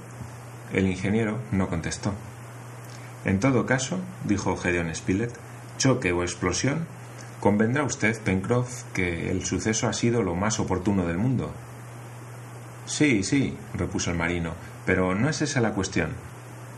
El 0.72 0.86
ingeniero 0.86 1.38
no 1.52 1.68
contestó. 1.68 2.12
En 3.24 3.40
todo 3.40 3.66
caso, 3.66 3.98
dijo 4.24 4.56
Gedeon 4.56 4.94
Spilett, 4.94 5.34
choque 5.78 6.12
o 6.12 6.22
explosión, 6.22 6.86
convendrá 7.40 7.82
usted, 7.82 8.20
Pencroff, 8.22 8.84
que 8.92 9.30
el 9.30 9.44
suceso 9.44 9.88
ha 9.88 9.92
sido 9.92 10.22
lo 10.22 10.34
más 10.34 10.60
oportuno 10.60 11.06
del 11.06 11.18
mundo. 11.18 11.52
Sí, 12.86 13.24
sí, 13.24 13.56
repuso 13.74 14.12
el 14.12 14.16
marino, 14.16 14.52
pero 14.84 15.14
no 15.14 15.28
es 15.28 15.42
esa 15.42 15.60
la 15.60 15.72
cuestión. 15.72 16.10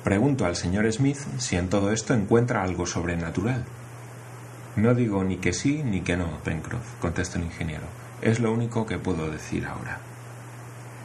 Pregunto 0.05 0.47
al 0.47 0.57
señor 0.57 0.91
Smith 0.93 1.19
si 1.39 1.57
en 1.57 1.69
todo 1.69 1.93
esto 1.93 2.15
encuentra 2.15 2.63
algo 2.63 2.87
sobrenatural. 2.87 3.65
No 4.77 4.95
digo 4.95 5.25
ni 5.25 5.39
que 5.39 5.53
sí 5.53 5.83
ni 5.85 6.03
que 6.03 6.17
no, 6.17 6.39
Pencroff, 6.45 6.95
contestó 7.01 7.39
el 7.39 7.45
ingeniero. 7.45 7.85
Es 8.23 8.39
lo 8.39 8.53
único 8.53 8.87
que 8.87 8.99
puedo 8.99 9.31
decir 9.31 9.67
ahora. 9.67 9.99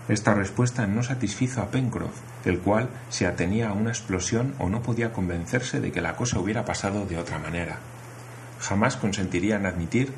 Esta 0.09 0.33
respuesta 0.33 0.85
no 0.85 1.01
satisfizo 1.01 1.61
a 1.61 1.71
Pencroff, 1.71 2.19
el 2.45 2.59
cual 2.59 2.89
se 3.09 3.25
atenía 3.25 3.69
a 3.69 3.73
una 3.73 3.89
explosión 3.89 4.53
o 4.59 4.69
no 4.69 4.81
podía 4.81 5.13
convencerse 5.13 5.79
de 5.79 5.91
que 5.91 6.01
la 6.01 6.15
cosa 6.15 6.39
hubiera 6.39 6.65
pasado 6.65 7.05
de 7.05 7.17
otra 7.17 7.39
manera. 7.39 7.79
Jamás 8.59 8.97
consentiría 8.97 9.55
en 9.55 9.65
admitir 9.65 10.13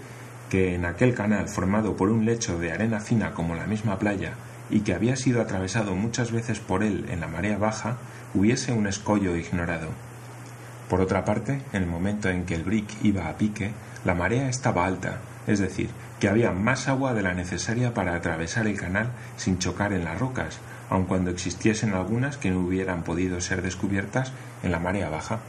que 0.50 0.75
en 0.75 0.86
aquel 0.86 1.13
canal 1.13 1.48
formado 1.48 1.96
por 1.96 2.10
un 2.10 2.25
lecho 2.25 2.60
de 2.60 2.72
arena 2.72 3.00
fina 3.00 3.34
como 3.34 3.55
la 3.55 3.67
misma 3.67 4.00
playa 4.00 4.34
y 4.70 4.82
que 4.82 4.94
había 4.94 5.15
sido 5.15 5.41
atravesado 5.41 5.96
muchas 5.96 6.32
veces 6.32 6.60
por 6.60 6.84
él 6.84 7.05
en 7.10 7.20
la 7.20 7.27
marea 7.27 7.58
baja, 7.58 7.98
hubiese 8.36 8.74
un 8.74 8.86
escollo 8.86 9.36
ignorado. 9.36 9.89
Por 10.89 11.01
otra 11.01 11.25
parte, 11.25 11.62
en 11.74 11.84
el 11.84 11.89
momento 11.89 12.30
en 12.30 12.46
que 12.46 12.54
el 12.54 12.63
brick 12.63 12.88
iba 13.01 13.27
a 13.27 13.38
pique, 13.38 13.72
la 14.04 14.13
marea 14.13 14.50
estaba 14.50 14.86
alta, 14.86 15.20
es 15.48 15.60
decir, 15.60 15.89
que 16.20 16.27
había 16.27 16.51
más 16.51 16.88
agua 16.88 17.13
de 17.13 17.24
la 17.24 17.34
necesaria 17.34 17.94
para 17.94 18.15
atravesar 18.15 18.68
el 18.68 18.80
canal 18.80 19.10
sin 19.38 19.58
chocar 19.58 19.94
en 19.94 20.04
las 20.04 20.20
rocas, 20.20 20.60
aun 20.89 21.06
cuando 21.06 21.32
existiesen 21.32 21.94
algunas 21.94 22.38
que 22.38 22.51
no 22.51 22.60
hubieran 22.60 23.04
podido 23.04 23.42
ser 23.42 23.62
descubiertas 23.62 24.32
en 24.62 24.72
la 24.72 24.80
marea 24.80 25.10
baja. 25.10 25.39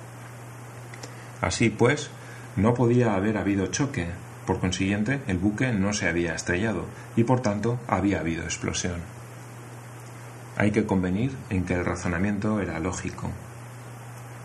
Así 1.42 1.68
pues, 1.68 2.10
no 2.56 2.72
podía 2.72 3.14
haber 3.14 3.36
habido 3.36 3.66
choque, 3.66 4.06
por 4.46 4.60
consiguiente, 4.60 5.20
el 5.26 5.38
buque 5.38 5.72
no 5.72 5.92
se 5.92 6.08
había 6.08 6.34
estrellado 6.34 6.84
y 7.16 7.24
por 7.24 7.40
tanto 7.40 7.78
había 7.88 8.20
habido 8.20 8.44
explosión. 8.44 9.15
Hay 10.58 10.70
que 10.70 10.86
convenir 10.86 11.32
en 11.50 11.64
que 11.64 11.74
el 11.74 11.84
razonamiento 11.84 12.60
era 12.60 12.80
lógico. 12.80 13.30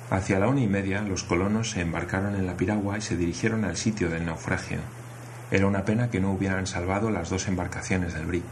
Hacia 0.09 0.39
la 0.39 0.49
una 0.49 0.59
y 0.59 0.67
media 0.67 1.01
los 1.03 1.23
colonos 1.23 1.71
se 1.71 1.79
embarcaron 1.79 2.35
en 2.35 2.45
la 2.45 2.57
piragua 2.57 2.97
y 2.97 3.01
se 3.01 3.15
dirigieron 3.15 3.63
al 3.63 3.77
sitio 3.77 4.09
del 4.09 4.25
naufragio. 4.25 4.79
Era 5.51 5.67
una 5.67 5.85
pena 5.85 6.09
que 6.09 6.19
no 6.19 6.33
hubieran 6.33 6.67
salvado 6.67 7.11
las 7.11 7.29
dos 7.29 7.47
embarcaciones 7.47 8.13
del 8.13 8.25
Brick. 8.25 8.43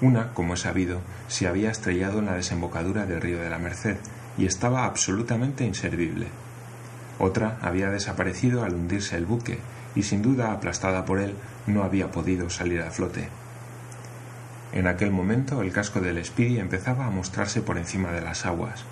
Una, 0.00 0.32
como 0.32 0.54
es 0.54 0.60
sabido, 0.60 1.02
se 1.26 1.46
había 1.46 1.70
estrellado 1.70 2.20
en 2.20 2.26
la 2.26 2.36
desembocadura 2.36 3.04
del 3.04 3.20
río 3.20 3.38
de 3.38 3.50
la 3.50 3.58
Merced 3.58 3.98
y 4.38 4.46
estaba 4.46 4.86
absolutamente 4.86 5.66
inservible. 5.66 6.28
Otra 7.18 7.58
había 7.60 7.90
desaparecido 7.90 8.64
al 8.64 8.74
hundirse 8.74 9.16
el 9.16 9.26
buque 9.26 9.58
y 9.94 10.04
sin 10.04 10.22
duda 10.22 10.52
aplastada 10.52 11.04
por 11.04 11.18
él 11.18 11.34
no 11.66 11.82
había 11.82 12.10
podido 12.10 12.48
salir 12.48 12.80
a 12.80 12.90
flote. 12.90 13.28
En 14.72 14.86
aquel 14.86 15.10
momento 15.10 15.62
el 15.62 15.72
casco 15.72 16.00
del 16.00 16.22
Speedy 16.24 16.58
empezaba 16.58 17.06
a 17.06 17.10
mostrarse 17.10 17.62
por 17.62 17.78
encima 17.78 18.12
de 18.12 18.20
las 18.20 18.44
aguas. 18.44 18.84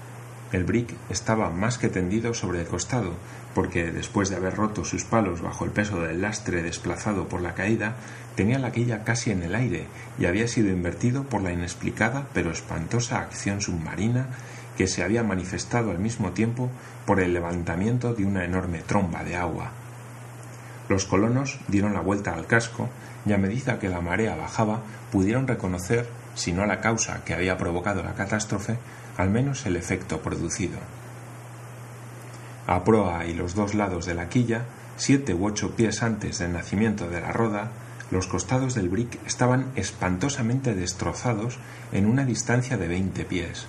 El 0.53 0.65
brick 0.65 0.95
estaba 1.11 1.51
más 1.51 1.77
que 1.77 1.89
tendido 1.89 2.33
sobre 2.33 2.61
el 2.61 2.67
costado, 2.67 3.15
porque 3.55 3.91
después 3.91 4.31
de 4.31 4.37
haber 4.37 4.55
roto 4.55 4.85
sus 4.85 5.05
palos 5.05 5.43
bajo 5.43 5.65
el 5.65 5.73
peso 5.73 6.01
del 6.01 6.23
lastre 6.23 6.63
desplazado 6.63 7.29
por 7.29 7.43
la 7.43 7.55
caída, 7.55 7.97
tenía 8.37 8.59
la 8.59 8.71
quilla 8.71 9.03
casi 9.03 9.33
en 9.33 9.43
el 9.43 9.55
aire 9.55 9.87
y 10.19 10.27
había 10.27 10.47
sido 10.47 10.71
invertido 10.71 11.25
por 11.25 11.43
la 11.43 11.53
inexplicada 11.53 12.29
pero 12.33 12.51
espantosa 12.51 13.19
acción 13.19 13.61
submarina 13.61 14.29
que 14.77 14.87
se 14.87 15.03
había 15.03 15.23
manifestado 15.23 15.91
al 15.91 15.99
mismo 15.99 16.31
tiempo 16.31 16.71
por 17.07 17.21
el 17.21 17.33
levantamiento 17.33 18.15
de 18.15 18.25
una 18.25 18.45
enorme 18.45 18.81
tromba 18.81 19.25
de 19.25 19.37
agua. 19.37 19.73
Los 20.89 21.07
colonos 21.07 21.59
dieron 21.67 21.95
la 21.95 22.01
vuelta 22.01 22.35
al 22.35 22.47
casco 22.47 22.89
y 23.27 23.33
a 23.33 23.39
medida 23.39 23.79
que 23.79 23.89
la 23.89 24.01
marea 24.01 24.37
bajaba 24.37 24.83
pudieron 25.11 25.49
reconocer, 25.49 26.09
si 26.35 26.53
no 26.53 26.65
la 26.65 26.81
causa 26.81 27.25
que 27.25 27.35
había 27.35 27.59
provocado 27.59 28.03
la 28.03 28.15
catástrofe, 28.15 28.79
al 29.17 29.31
menos 29.31 29.67
el 29.67 29.77
efecto 29.77 30.21
producido. 30.21 30.79
A 32.67 32.85
proa 32.85 33.27
y 33.27 33.35
los 33.35 33.55
dos 33.55 33.75
lados 33.75 34.07
de 34.07 34.15
la 34.15 34.29
quilla, 34.29 34.65
siete 34.97 35.35
u 35.35 35.47
ocho 35.47 35.75
pies 35.77 36.03
antes 36.03 36.39
del 36.39 36.53
nacimiento 36.53 37.09
de 37.09 37.21
la 37.21 37.33
roda, 37.33 37.71
los 38.11 38.27
costados 38.29 38.75
del 38.75 38.89
brick 38.89 39.19
estaban 39.27 39.73
espantosamente 39.75 40.75
destrozados 40.75 41.59
en 41.93 42.07
una 42.07 42.25
distancia 42.25 42.77
de 42.77 42.89
veinte 42.89 43.25
pies. 43.25 43.67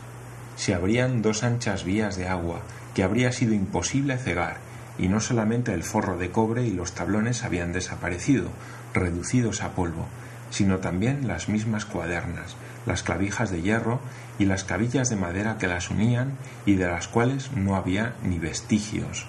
Se 0.56 0.74
abrían 0.74 1.22
dos 1.22 1.44
anchas 1.44 1.84
vías 1.84 2.18
de 2.18 2.28
agua 2.28 2.62
que 2.94 3.04
habría 3.04 3.32
sido 3.32 3.54
imposible 3.54 4.18
cegar, 4.18 4.58
y 4.98 5.08
no 5.08 5.20
solamente 5.20 5.74
el 5.74 5.84
forro 5.84 6.18
de 6.18 6.32
cobre 6.32 6.66
y 6.66 6.72
los 6.72 6.94
tablones 6.94 7.44
habían 7.44 7.74
desaparecido, 7.74 8.50
reducidos 8.94 9.62
a 9.62 9.72
polvo, 9.72 10.08
sino 10.50 10.78
también 10.80 11.28
las 11.28 11.50
mismas 11.50 11.86
cuadernas, 11.86 12.56
las 12.86 13.04
clavijas 13.04 13.52
de 13.52 13.62
hierro 13.62 14.00
y 14.40 14.46
las 14.46 14.64
cabillas 14.64 15.10
de 15.10 15.16
madera 15.16 15.58
que 15.58 15.68
las 15.68 15.90
unían 15.90 16.38
y 16.66 16.76
de 16.76 16.88
las 16.88 17.08
cuales 17.08 17.52
no 17.54 17.76
había 17.76 18.16
ni 18.24 18.40
vestigios. 18.40 19.26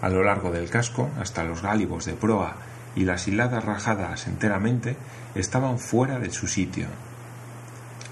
A 0.00 0.08
lo 0.08 0.22
largo 0.22 0.50
del 0.50 0.70
casco, 0.70 1.10
hasta 1.20 1.44
los 1.44 1.62
gálibos 1.62 2.04
de 2.04 2.14
proa 2.14 2.56
y 2.96 3.04
las 3.04 3.26
hiladas 3.28 3.64
rajadas 3.64 4.26
enteramente, 4.26 4.96
estaban 5.34 5.78
fuera 5.78 6.18
de 6.18 6.30
su 6.30 6.46
sitio. 6.46 6.86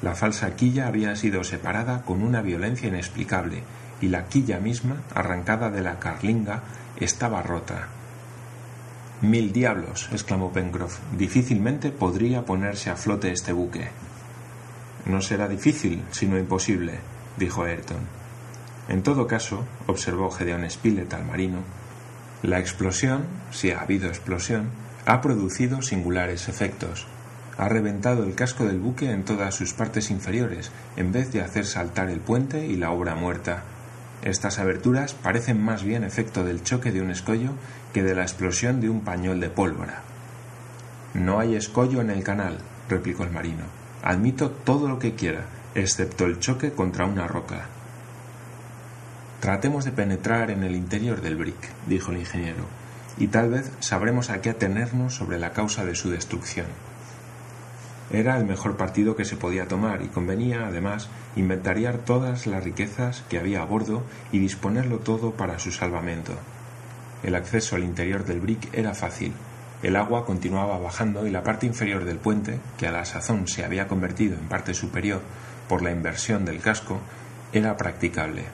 La 0.03 0.15
falsa 0.15 0.57
quilla 0.57 0.89
había 0.89 1.15
sido 1.15 1.45
separada 1.45 2.03
con 2.03 2.23
una 2.23 2.43
violencia 2.43 2.89
inexplicable, 2.89 3.63
y 4.03 4.09
la 4.09 4.27
quilla 4.27 4.61
misma, 4.61 5.03
arrancada 5.15 5.71
de 5.71 5.81
la 5.81 5.99
carlinga, 5.99 6.63
estaba 6.99 7.43
rota. 7.43 7.89
Mil 9.23 9.53
diablos, 9.53 10.11
exclamó 10.13 10.53
Pencroff, 10.53 10.99
difícilmente 11.17 11.91
podría 11.91 12.45
ponerse 12.45 12.91
a 12.91 12.97
flote 12.97 13.33
este 13.33 13.53
buque. 13.53 13.89
No 15.07 15.23
será 15.23 15.49
difícil, 15.49 16.03
sino 16.11 16.37
imposible, 16.39 16.99
dijo 17.39 17.63
Ayrton. 17.63 18.01
En 18.89 19.03
todo 19.03 19.27
caso, 19.27 19.65
observó 19.87 20.31
Gedeón 20.31 20.69
Spilett 20.69 21.15
al 21.15 21.25
marino, 21.25 21.61
la 22.43 22.59
explosión, 22.59 23.27
si 23.53 23.71
ha 23.71 23.83
habido 23.83 24.09
explosión, 24.09 24.71
ha 25.07 25.21
producido 25.21 25.81
singulares 25.81 26.49
efectos. 26.49 27.07
Ha 27.57 27.69
reventado 27.69 28.25
el 28.25 28.35
casco 28.35 28.65
del 28.65 28.81
buque 28.81 29.13
en 29.13 29.25
todas 29.25 29.55
sus 29.55 29.75
partes 29.75 30.11
inferiores, 30.11 30.73
en 30.97 31.13
vez 31.13 31.31
de 31.31 31.41
hacer 31.41 31.67
saltar 31.67 32.11
el 32.11 32.19
puente 32.19 32.67
y 32.67 32.77
la 32.77 32.91
obra 32.91 33.15
muerta. 33.15 33.63
Estas 34.23 34.61
aberturas 34.61 35.15
parecen 35.15 35.61
más 35.61 35.83
bien 35.83 36.05
efecto 36.05 36.45
del 36.45 36.63
choque 36.63 36.93
de 36.93 37.03
un 37.03 37.11
escollo 37.11 37.51
que 37.93 38.05
de 38.05 38.15
la 38.15 38.23
explosión 38.23 38.81
de 38.81 38.89
un 38.89 39.01
pañol 39.01 39.41
de 39.41 39.51
pólvora. 39.51 40.03
No 41.15 41.41
hay 41.41 41.57
escollo 41.57 42.01
en 42.01 42.11
el 42.11 42.23
canal, 42.23 42.59
replicó 42.89 43.25
el 43.25 43.33
marino. 43.33 43.65
Admito 44.03 44.51
todo 44.51 44.89
lo 44.89 44.99
que 44.99 45.15
quiera, 45.15 45.47
excepto 45.75 46.25
el 46.27 46.39
choque 46.39 46.73
contra 46.73 47.05
una 47.05 47.27
roca. 47.27 47.67
Tratemos 49.41 49.85
de 49.85 49.91
penetrar 49.91 50.53
en 50.53 50.63
el 50.63 50.77
interior 50.77 51.21
del 51.21 51.37
brick, 51.37 51.69
dijo 51.89 52.13
el 52.13 52.19
ingeniero, 52.19 52.65
y 53.19 53.27
tal 53.27 53.51
vez 53.51 53.73
sabremos 53.81 54.31
a 54.31 54.41
qué 54.41 54.51
atenernos 54.51 55.17
sobre 55.17 55.41
la 55.41 55.53
causa 55.53 55.85
de 55.85 55.97
su 55.97 56.11
destrucción. 56.11 56.67
Era 58.11 58.37
el 58.37 58.45
mejor 58.45 58.77
partido 58.77 59.17
que 59.17 59.25
se 59.25 59.37
podía 59.37 59.69
tomar 59.69 60.03
y 60.03 60.09
convenía, 60.09 60.67
además, 60.67 61.09
inventariar 61.37 61.99
todas 61.99 62.47
las 62.47 62.65
riquezas 62.65 63.23
que 63.29 63.39
había 63.39 63.63
a 63.63 63.67
bordo 63.67 64.03
y 64.33 64.39
disponerlo 64.39 64.99
todo 64.99 65.33
para 65.33 65.59
su 65.59 65.71
salvamento. 65.71 66.35
El 67.23 67.35
acceso 67.35 67.77
al 67.77 67.85
interior 67.85 68.25
del 68.25 68.41
brick 68.41 68.69
era 68.75 68.95
fácil, 68.95 69.33
el 69.83 69.97
agua 69.97 70.25
continuaba 70.25 70.79
bajando 70.79 71.27
y 71.27 71.31
la 71.31 71.43
parte 71.43 71.67
inferior 71.67 72.05
del 72.05 72.19
puente, 72.19 72.61
que 72.79 72.87
a 72.87 72.93
la 72.93 73.05
sazón 73.05 73.49
se 73.49 73.65
había 73.65 73.89
convertido 73.89 74.39
en 74.39 74.49
parte 74.49 74.75
superior 74.75 75.21
por 75.69 75.83
la 75.83 75.91
inversión 75.91 76.45
del 76.45 76.61
casco, 76.61 77.01
era 77.53 77.77
practicable. 77.77 78.45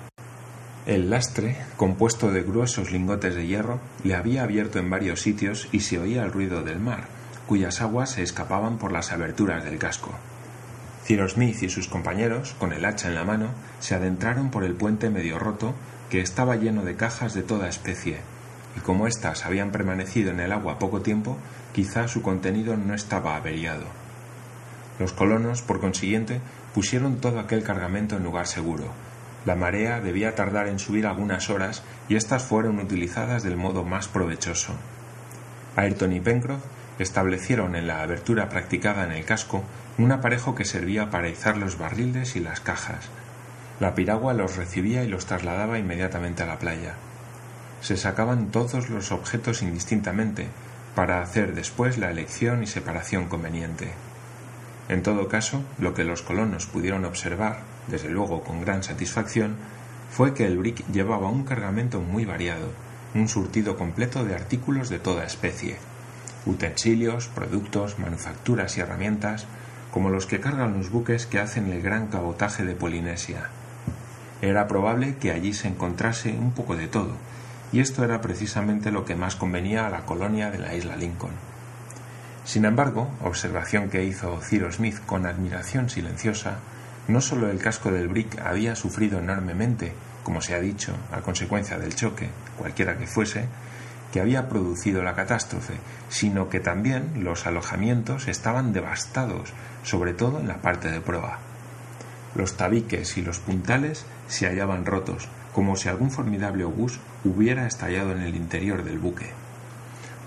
El 0.87 1.11
lastre, 1.11 1.59
compuesto 1.77 2.33
de 2.33 2.43
gruesos 2.43 2.91
lingotes 2.91 3.35
de 3.35 3.47
hierro, 3.47 3.79
le 4.05 4.15
había 4.15 4.43
abierto 4.43 4.79
en 4.79 4.89
varios 4.89 5.21
sitios 5.21 5.69
y 5.71 5.81
se 5.81 5.99
oía 5.99 6.25
el 6.25 6.33
ruido 6.33 6.63
del 6.63 6.81
mar, 6.81 7.09
cuyas 7.49 7.81
aguas 7.81 8.11
se 8.11 8.23
escapaban 8.23 8.77
por 8.77 8.93
las 8.93 9.11
aberturas 9.11 9.65
del 9.65 9.79
casco. 9.79 10.11
Cyrus 11.05 11.33
Smith 11.33 11.63
y 11.63 11.71
sus 11.71 11.89
compañeros, 11.89 12.55
con 12.59 12.75
el 12.75 12.85
hacha 12.85 13.09
en 13.09 13.15
la 13.15 13.25
mano, 13.25 13.49
se 13.81 13.95
adentraron 13.95 14.51
por 14.51 14.65
el 14.65 14.75
puente 14.75 15.09
medio 15.09 15.39
roto, 15.39 15.75
que 16.11 16.21
estaba 16.21 16.57
lleno 16.57 16.85
de 16.85 16.97
cajas 16.97 17.33
de 17.33 17.43
toda 17.43 17.67
especie, 17.67 18.19
y 18.77 18.81
como 18.81 19.07
éstas 19.07 19.47
habían 19.47 19.73
permanecido 19.73 20.31
en 20.31 20.41
el 20.41 20.53
agua 20.53 20.79
poco 20.79 21.01
tiempo, 21.01 21.39
quizá 21.73 22.07
su 22.07 22.21
contenido 22.21 22.77
no 22.77 22.93
estaba 22.93 23.35
averiado. 23.37 23.87
Los 24.99 25.15
colonos, 25.15 25.63
por 25.63 25.81
consiguiente, 25.81 26.43
pusieron 26.75 27.17
todo 27.17 27.41
aquel 27.41 27.63
cargamento 27.63 28.17
en 28.17 28.25
lugar 28.25 28.47
seguro. 28.47 28.93
La 29.47 29.55
marea 29.55 30.01
debía 30.01 30.35
tardar 30.35 30.69
en 30.69 30.79
subir 30.79 31.07
algunas 31.07 31.49
horas 31.49 31.83
y 32.11 32.17
éstas 32.17 32.43
fueron 32.43 32.79
utilizadas 32.79 33.43
del 33.43 33.57
modo 33.57 33.85
más 33.85 34.07
provechoso. 34.07 34.75
Ayrton 35.77 36.13
y 36.13 36.21
Pencroff 36.21 36.61
establecieron 36.99 37.77
en 37.77 37.87
la 37.87 38.03
abertura 38.03 38.49
practicada 38.49 39.05
en 39.05 39.13
el 39.13 39.25
casco 39.25 39.65
un 39.99 40.13
aparejo 40.13 40.55
que 40.55 40.65
servía 40.65 41.11
para 41.11 41.29
izar 41.29 41.57
los 41.57 41.79
barriles 41.79 42.37
y 42.37 42.41
las 42.41 42.61
cajas. 42.61 43.09
La 43.81 43.95
piragua 43.95 44.35
los 44.35 44.57
recibía 44.57 45.05
y 45.05 45.09
los 45.09 45.27
trasladaba 45.27 45.79
inmediatamente 45.79 46.43
a 46.43 46.47
la 46.47 46.59
playa 46.59 46.95
se 47.81 47.97
sacaban 47.97 48.51
todos 48.51 48.91
los 48.91 49.13
objetos 49.13 49.63
indistintamente 49.63 50.49
para 50.95 51.23
hacer 51.23 51.55
después 51.55 51.99
la 51.99 52.11
elección 52.11 52.63
y 52.63 52.67
separación 52.67 53.29
conveniente. 53.29 53.93
En 54.89 55.03
todo 55.03 55.29
caso, 55.29 55.63
lo 55.79 55.95
que 55.95 56.05
los 56.05 56.23
colonos 56.23 56.67
pudieron 56.67 57.05
observar, 57.05 57.61
desde 57.87 58.11
luego 58.11 58.43
con 58.43 58.63
gran 58.63 58.83
satisfacción, 58.83 59.57
fue 60.11 60.35
que 60.35 60.47
el 60.47 60.59
brick 60.59 60.85
llevaba 60.91 61.29
un 61.29 61.45
cargamento 61.45 62.01
muy 62.01 62.25
variado, 62.25 62.73
un 63.15 63.29
surtido 63.29 63.77
completo 63.77 64.25
de 64.25 64.35
artículos 64.35 64.89
de 64.89 64.99
toda 64.99 65.25
especie, 65.25 65.77
utensilios, 66.49 67.29
productos, 67.29 67.99
manufacturas 67.99 68.77
y 68.77 68.81
herramientas, 68.81 69.47
como 69.93 70.11
los 70.11 70.27
que 70.27 70.41
cargan 70.41 70.77
los 70.77 70.91
buques 70.91 71.27
que 71.27 71.39
hacen 71.39 71.71
el 71.71 71.83
gran 71.83 72.09
cabotaje 72.09 72.65
de 72.65 72.75
Polinesia. 72.75 73.51
Era 74.43 74.67
probable 74.67 75.17
que 75.17 75.31
allí 75.31 75.53
se 75.53 75.69
encontrase 75.69 76.31
un 76.31 76.53
poco 76.53 76.77
de 76.77 76.89
todo, 76.89 77.17
y 77.73 77.81
esto 77.81 78.05
era 78.05 78.21
precisamente 78.21 78.91
lo 78.91 79.05
que 79.05 79.17
más 79.17 79.37
convenía 79.37 79.87
a 79.87 79.91
la 79.91 80.07
colonia 80.07 80.51
de 80.51 80.59
la 80.59 80.75
isla 80.75 80.97
Lincoln. 80.97 81.33
Sin 82.45 82.65
embargo, 82.65 83.11
observación 83.23 83.91
que 83.91 84.05
hizo 84.05 84.41
Cyrus 84.41 84.77
Smith 84.77 84.99
con 85.05 85.27
admiración 85.27 85.91
silenciosa, 85.91 86.59
no 87.07 87.21
solo 87.21 87.51
el 87.51 87.59
casco 87.59 87.91
del 87.91 88.09
brick 88.09 88.41
había 88.41 88.75
sufrido 88.75 89.19
enormemente, 89.19 89.93
como 90.23 90.41
se 90.41 90.55
ha 90.55 90.61
dicho, 90.61 90.95
a 91.13 91.21
consecuencia 91.21 91.79
del 91.79 91.95
choque, 91.95 92.29
cualquiera 92.57 92.97
que 92.97 93.07
fuese, 93.07 93.47
que 94.13 94.21
había 94.21 94.49
producido 94.49 95.03
la 95.03 95.15
catástrofe, 95.15 95.75
sino 96.09 96.49
que 96.49 96.61
también 96.61 97.25
los 97.25 97.47
alojamientos 97.47 98.29
estaban 98.29 98.73
devastados, 98.73 99.53
sobre 99.83 100.15
todo 100.15 100.41
en 100.41 100.49
la 100.49 100.63
parte 100.63 100.91
de 100.91 101.01
proa. 101.01 101.39
Los 102.35 102.57
tabiques 102.57 103.17
y 103.19 103.23
los 103.23 103.39
puntales 103.39 104.05
se 104.29 104.47
hallaban 104.47 104.87
rotos, 104.87 105.29
como 105.53 105.77
si 105.77 105.89
algún 105.89 106.11
formidable 106.11 106.65
obús 106.65 107.01
hubiera 107.25 107.67
estallado 107.67 108.13
en 108.13 108.23
el 108.23 108.37
interior 108.37 108.85
del 108.85 108.99
buque. 108.99 109.33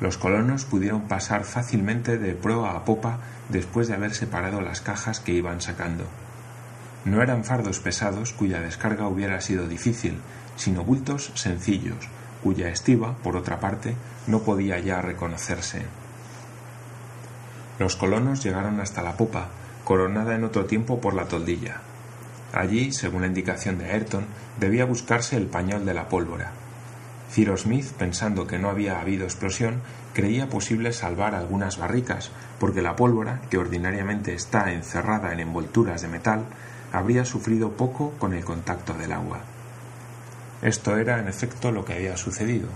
Los 0.02 0.18
colonos 0.18 0.66
pudieron 0.66 1.04
pasar 1.04 1.44
fácilmente 1.44 2.18
de 2.18 2.34
proa 2.34 2.72
a 2.72 2.86
popa 2.86 3.20
después 3.50 3.88
de 3.88 3.94
haber 3.94 4.16
separado 4.16 4.60
las 4.62 4.82
cajas 4.82 5.20
que 5.20 5.34
iban 5.34 5.62
sacando. 5.62 6.06
No 7.06 7.22
eran 7.22 7.44
fardos 7.44 7.80
pesados 7.80 8.34
cuya 8.34 8.62
descarga 8.62 9.08
hubiera 9.08 9.40
sido 9.42 9.68
difícil, 9.68 10.20
sino 10.56 10.84
bultos 10.84 11.32
sencillos, 11.36 12.10
cuya 12.44 12.70
estiva, 12.70 13.16
por 13.24 13.36
otra 13.36 13.60
parte, 13.60 13.96
no 14.28 14.40
podía 14.40 14.80
ya 14.80 15.02
reconocerse. 15.02 15.84
Los 17.80 17.96
colonos 17.96 18.44
llegaron 18.44 18.80
hasta 18.80 19.02
la 19.02 19.18
popa, 19.18 19.50
coronada 19.84 20.36
en 20.36 20.44
otro 20.44 20.66
tiempo 20.66 21.02
por 21.02 21.14
la 21.14 21.26
toldilla. 21.26 21.82
Allí, 22.54 22.92
según 22.92 23.22
la 23.22 23.28
indicación 23.28 23.78
de 23.78 23.92
Ayrton, 23.92 24.26
debía 24.60 24.86
buscarse 24.86 25.38
el 25.38 25.48
pañol 25.48 25.86
de 25.86 25.94
la 25.94 26.10
pólvora. 26.10 26.52
Cyrus 27.32 27.62
Smith, 27.62 27.92
pensando 27.94 28.46
que 28.46 28.60
no 28.60 28.70
había 28.70 29.00
habido 29.00 29.24
explosión, 29.24 29.82
creía 30.14 30.50
posible 30.50 30.92
salvar 30.92 31.34
algunas 31.34 31.78
barricas, 31.78 32.30
porque 32.60 32.82
la 32.82 32.98
pólvora, 32.98 33.42
que 33.50 33.58
ordinariamente 33.58 34.34
está 34.34 34.74
encerrada 34.74 35.32
en 35.32 35.40
envolturas 35.40 36.02
de 36.02 36.10
metal, 36.10 36.46
habría 36.92 37.24
sufrido 37.24 37.72
poco 37.72 38.12
con 38.20 38.34
el 38.34 38.44
contacto 38.44 38.94
del 38.94 39.14
agua. 39.14 39.40
Esto 40.62 40.98
era, 40.98 41.20
en 41.20 41.28
efecto, 41.28 41.72
lo 41.72 41.86
que 41.86 41.94
había 41.94 42.18
sucedido. 42.18 42.68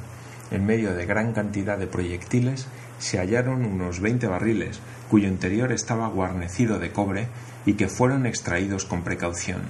En 0.51 0.65
medio 0.65 0.94
de 0.94 1.06
gran 1.06 1.34
cantidad 1.34 1.77
de 1.77 1.88
proyectiles 1.88 2.68
se 3.00 3.20
hallaron 3.20 3.65
unos 3.65 4.00
veinte 4.00 4.27
barriles, 4.27 4.80
cuyo 5.10 5.27
interior 5.27 5.72
estaba 5.72 6.08
guarnecido 6.08 6.80
de 6.80 6.92
cobre 6.92 7.27
y 7.65 7.74
que 7.74 7.88
fueron 7.88 8.25
extraídos 8.25 8.86
con 8.86 9.04
precaución. 9.04 9.62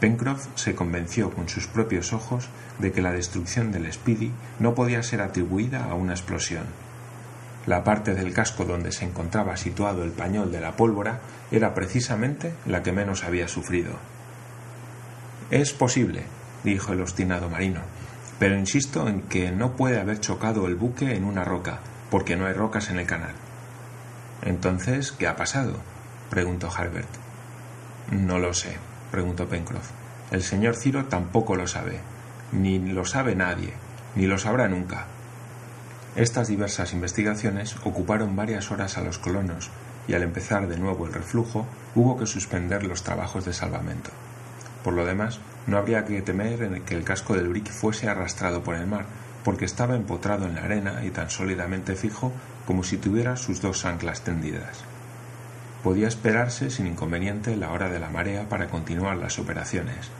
Pencroff 0.00 0.46
se 0.54 0.74
convenció 0.74 1.30
con 1.30 1.48
sus 1.48 1.66
propios 1.66 2.12
ojos 2.14 2.48
de 2.78 2.92
que 2.92 3.02
la 3.02 3.12
destrucción 3.12 3.70
del 3.70 3.92
Speedy 3.92 4.32
no 4.58 4.74
podía 4.74 5.02
ser 5.02 5.20
atribuida 5.20 5.84
a 5.84 5.94
una 5.94 6.12
explosión. 6.12 6.64
La 7.66 7.84
parte 7.84 8.14
del 8.14 8.32
casco 8.32 8.64
donde 8.64 8.92
se 8.92 9.04
encontraba 9.04 9.58
situado 9.58 10.02
el 10.02 10.12
pañol 10.12 10.50
de 10.50 10.60
la 10.60 10.76
pólvora 10.76 11.20
era 11.50 11.74
precisamente 11.74 12.54
la 12.64 12.82
que 12.82 12.92
menos 12.92 13.24
había 13.24 13.48
sufrido. 13.48 13.92
Es 15.50 15.74
posible, 15.74 16.22
dijo 16.64 16.92
el 16.92 17.00
obstinado 17.00 17.48
marino, 17.48 17.80
pero 18.38 18.56
insisto 18.56 19.08
en 19.08 19.22
que 19.22 19.50
no 19.50 19.76
puede 19.76 20.00
haber 20.00 20.20
chocado 20.20 20.66
el 20.66 20.76
buque 20.76 21.14
en 21.14 21.24
una 21.24 21.44
roca, 21.44 21.80
porque 22.10 22.36
no 22.36 22.46
hay 22.46 22.54
rocas 22.54 22.90
en 22.90 22.98
el 22.98 23.06
canal. 23.06 23.34
Entonces, 24.42 25.12
¿qué 25.12 25.26
ha 25.26 25.36
pasado? 25.36 25.74
preguntó 26.30 26.70
Harbert. 26.70 27.08
No 28.10 28.38
lo 28.38 28.54
sé, 28.54 28.76
preguntó 29.10 29.48
Pencroff. 29.48 29.90
El 30.30 30.42
señor 30.42 30.76
Ciro 30.76 31.06
tampoco 31.06 31.56
lo 31.56 31.66
sabe, 31.66 32.00
ni 32.52 32.78
lo 32.78 33.04
sabe 33.04 33.34
nadie, 33.34 33.74
ni 34.14 34.26
lo 34.26 34.38
sabrá 34.38 34.68
nunca. 34.68 35.06
Estas 36.16 36.48
diversas 36.48 36.92
investigaciones 36.92 37.76
ocuparon 37.84 38.34
varias 38.36 38.70
horas 38.70 38.96
a 38.96 39.02
los 39.02 39.18
colonos 39.18 39.70
y 40.08 40.14
al 40.14 40.22
empezar 40.22 40.66
de 40.66 40.78
nuevo 40.78 41.06
el 41.06 41.12
reflujo 41.12 41.66
hubo 41.94 42.18
que 42.18 42.26
suspender 42.26 42.84
los 42.84 43.02
trabajos 43.02 43.44
de 43.44 43.52
salvamento. 43.52 44.10
Por 44.82 44.94
lo 44.94 45.04
demás, 45.04 45.40
no 45.66 45.78
habría 45.78 46.04
que 46.04 46.22
temer 46.22 46.62
en 46.62 46.82
que 46.82 46.94
el 46.94 47.04
casco 47.04 47.34
del 47.34 47.48
brick 47.48 47.70
fuese 47.70 48.08
arrastrado 48.08 48.62
por 48.62 48.74
el 48.74 48.86
mar, 48.86 49.06
porque 49.44 49.64
estaba 49.64 49.96
empotrado 49.96 50.46
en 50.46 50.54
la 50.54 50.64
arena 50.64 51.04
y 51.04 51.10
tan 51.10 51.30
sólidamente 51.30 51.96
fijo 51.96 52.32
como 52.66 52.84
si 52.84 52.96
tuviera 52.96 53.36
sus 53.36 53.60
dos 53.60 53.84
anclas 53.84 54.22
tendidas 54.22 54.84
podía 55.82 56.08
esperarse 56.08 56.70
sin 56.70 56.86
inconveniente 56.86 57.56
la 57.56 57.72
hora 57.72 57.88
de 57.88 58.00
la 58.00 58.10
marea 58.10 58.48
para 58.48 58.68
continuar 58.68 59.16
las 59.16 59.38
operaciones. 59.38 60.10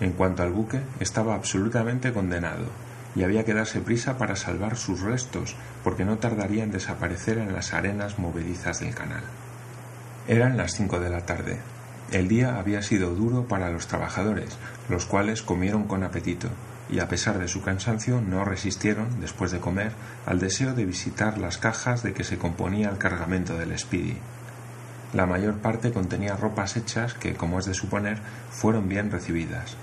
En 0.00 0.12
cuanto 0.12 0.42
al 0.42 0.52
buque, 0.52 0.80
estaba 1.00 1.34
absolutamente 1.34 2.12
condenado, 2.12 2.66
y 3.14 3.24
había 3.24 3.44
que 3.44 3.54
darse 3.54 3.80
prisa 3.80 4.18
para 4.18 4.36
salvar 4.36 4.76
sus 4.76 5.00
restos, 5.00 5.56
porque 5.84 6.04
no 6.04 6.18
tardaría 6.18 6.64
en 6.64 6.72
desaparecer 6.72 7.38
en 7.38 7.52
las 7.52 7.72
arenas 7.72 8.18
movedizas 8.18 8.80
del 8.80 8.94
canal. 8.94 9.22
Eran 10.28 10.56
las 10.56 10.72
cinco 10.72 10.98
de 10.98 11.10
la 11.10 11.26
tarde. 11.26 11.58
El 12.12 12.28
día 12.28 12.58
había 12.58 12.82
sido 12.82 13.14
duro 13.14 13.48
para 13.48 13.70
los 13.70 13.86
trabajadores, 13.86 14.58
los 14.90 15.06
cuales 15.06 15.40
comieron 15.40 15.84
con 15.84 16.04
apetito, 16.04 16.48
y 16.90 16.98
a 16.98 17.08
pesar 17.08 17.38
de 17.38 17.48
su 17.48 17.62
cansancio 17.62 18.20
no 18.20 18.44
resistieron, 18.44 19.18
después 19.18 19.50
de 19.50 19.60
comer, 19.60 19.92
al 20.26 20.38
deseo 20.38 20.74
de 20.74 20.84
visitar 20.84 21.38
las 21.38 21.56
cajas 21.56 22.02
de 22.02 22.12
que 22.12 22.22
se 22.22 22.36
componía 22.36 22.90
el 22.90 22.98
cargamento 22.98 23.56
del 23.56 23.78
Speedy. 23.78 24.18
La 25.14 25.24
mayor 25.24 25.54
parte 25.56 25.90
contenía 25.90 26.36
ropas 26.36 26.76
hechas 26.76 27.14
que, 27.14 27.32
como 27.32 27.58
es 27.58 27.64
de 27.64 27.72
suponer, 27.72 28.18
fueron 28.50 28.90
bien 28.90 29.10
recibidas. 29.10 29.76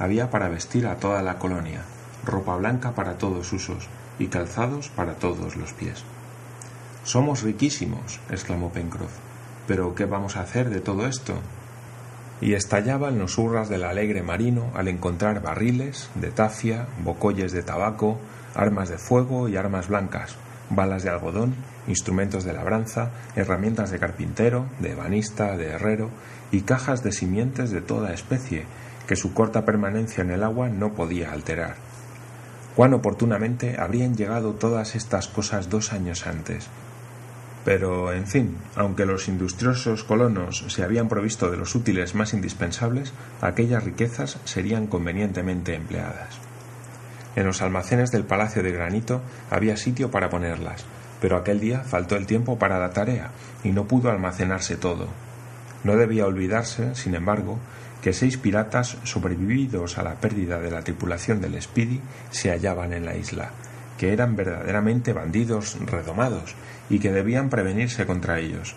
Había 0.00 0.30
para 0.30 0.48
vestir 0.48 0.88
a 0.88 0.96
toda 0.96 1.22
la 1.22 1.38
colonia, 1.38 1.82
ropa 2.24 2.56
blanca 2.56 2.96
para 2.96 3.18
todos 3.18 3.52
usos 3.52 3.88
y 4.18 4.26
calzados 4.26 4.88
para 4.88 5.14
todos 5.14 5.54
los 5.54 5.74
pies. 5.74 6.02
Somos 7.04 7.42
riquísimos, 7.42 8.18
exclamó 8.30 8.72
Pencroff. 8.72 9.12
Pero 9.68 9.94
¿qué 9.94 10.06
vamos 10.06 10.36
a 10.36 10.40
hacer 10.40 10.70
de 10.70 10.80
todo 10.80 11.06
esto? 11.06 11.34
Y 12.40 12.54
estallaban 12.54 13.18
los 13.18 13.36
hurras 13.38 13.68
del 13.68 13.84
alegre 13.84 14.22
marino 14.22 14.70
al 14.74 14.88
encontrar 14.88 15.42
barriles 15.42 16.08
de 16.14 16.30
tafia, 16.30 16.86
bocolles 17.02 17.52
de 17.52 17.62
tabaco, 17.62 18.18
armas 18.54 18.88
de 18.88 18.98
fuego 18.98 19.48
y 19.48 19.56
armas 19.56 19.88
blancas, 19.88 20.36
balas 20.70 21.02
de 21.02 21.10
algodón, 21.10 21.54
instrumentos 21.88 22.44
de 22.44 22.52
labranza, 22.52 23.10
herramientas 23.34 23.90
de 23.90 23.98
carpintero, 23.98 24.66
de 24.78 24.92
ebanista, 24.92 25.56
de 25.56 25.70
herrero 25.70 26.10
y 26.52 26.62
cajas 26.62 27.02
de 27.02 27.12
simientes 27.12 27.70
de 27.70 27.80
toda 27.80 28.12
especie 28.12 28.64
que 29.06 29.16
su 29.16 29.32
corta 29.32 29.64
permanencia 29.64 30.22
en 30.22 30.30
el 30.30 30.44
agua 30.44 30.68
no 30.68 30.92
podía 30.92 31.32
alterar. 31.32 31.76
Cuán 32.76 32.94
oportunamente 32.94 33.76
habrían 33.80 34.14
llegado 34.14 34.52
todas 34.52 34.94
estas 34.94 35.26
cosas 35.26 35.70
dos 35.70 35.92
años 35.92 36.26
antes. 36.26 36.68
Pero, 37.68 38.14
en 38.14 38.26
fin, 38.26 38.56
aunque 38.76 39.04
los 39.04 39.28
industriosos 39.28 40.02
colonos 40.02 40.64
se 40.68 40.82
habían 40.82 41.06
provisto 41.06 41.50
de 41.50 41.58
los 41.58 41.74
útiles 41.74 42.14
más 42.14 42.32
indispensables, 42.32 43.12
aquellas 43.42 43.84
riquezas 43.84 44.38
serían 44.46 44.86
convenientemente 44.86 45.74
empleadas. 45.74 46.38
En 47.36 47.44
los 47.44 47.60
almacenes 47.60 48.10
del 48.10 48.24
Palacio 48.24 48.62
de 48.62 48.72
Granito 48.72 49.20
había 49.50 49.76
sitio 49.76 50.10
para 50.10 50.30
ponerlas, 50.30 50.86
pero 51.20 51.36
aquel 51.36 51.60
día 51.60 51.80
faltó 51.80 52.16
el 52.16 52.24
tiempo 52.24 52.58
para 52.58 52.78
la 52.78 52.88
tarea 52.94 53.32
y 53.62 53.72
no 53.72 53.86
pudo 53.86 54.10
almacenarse 54.10 54.78
todo. 54.78 55.06
No 55.84 55.94
debía 55.96 56.24
olvidarse, 56.24 56.94
sin 56.94 57.14
embargo, 57.14 57.58
que 58.00 58.14
seis 58.14 58.38
piratas 58.38 58.96
sobrevividos 59.04 59.98
a 59.98 60.04
la 60.04 60.14
pérdida 60.14 60.58
de 60.58 60.70
la 60.70 60.80
tripulación 60.80 61.42
del 61.42 61.60
Speedy 61.60 62.00
se 62.30 62.50
hallaban 62.50 62.94
en 62.94 63.04
la 63.04 63.14
isla, 63.14 63.50
que 63.98 64.12
eran 64.12 64.36
verdaderamente 64.36 65.12
bandidos 65.12 65.76
redomados 65.84 66.54
y 66.88 67.00
que 67.00 67.12
debían 67.12 67.50
prevenirse 67.50 68.06
contra 68.06 68.38
ellos. 68.38 68.74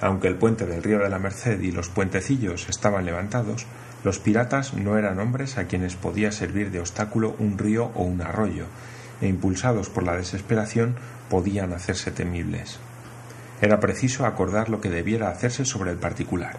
Aunque 0.00 0.28
el 0.28 0.36
puente 0.36 0.66
del 0.66 0.82
río 0.82 1.00
de 1.00 1.08
la 1.08 1.18
Merced 1.18 1.60
y 1.60 1.72
los 1.72 1.88
puentecillos 1.88 2.68
estaban 2.68 3.06
levantados, 3.06 3.66
los 4.04 4.18
piratas 4.18 4.74
no 4.74 4.98
eran 4.98 5.18
hombres 5.18 5.56
a 5.56 5.64
quienes 5.64 5.96
podía 5.96 6.30
servir 6.30 6.70
de 6.70 6.80
obstáculo 6.80 7.34
un 7.38 7.56
río 7.58 7.90
o 7.94 8.02
un 8.02 8.20
arroyo, 8.20 8.66
e 9.22 9.28
impulsados 9.28 9.88
por 9.88 10.02
la 10.02 10.16
desesperación 10.16 10.96
podían 11.30 11.72
hacerse 11.72 12.10
temibles. 12.10 12.78
Era 13.62 13.80
preciso 13.80 14.26
acordar 14.26 14.68
lo 14.68 14.80
que 14.80 14.90
debiera 14.90 15.30
hacerse 15.30 15.64
sobre 15.64 15.90
el 15.90 15.96
particular. 15.96 16.56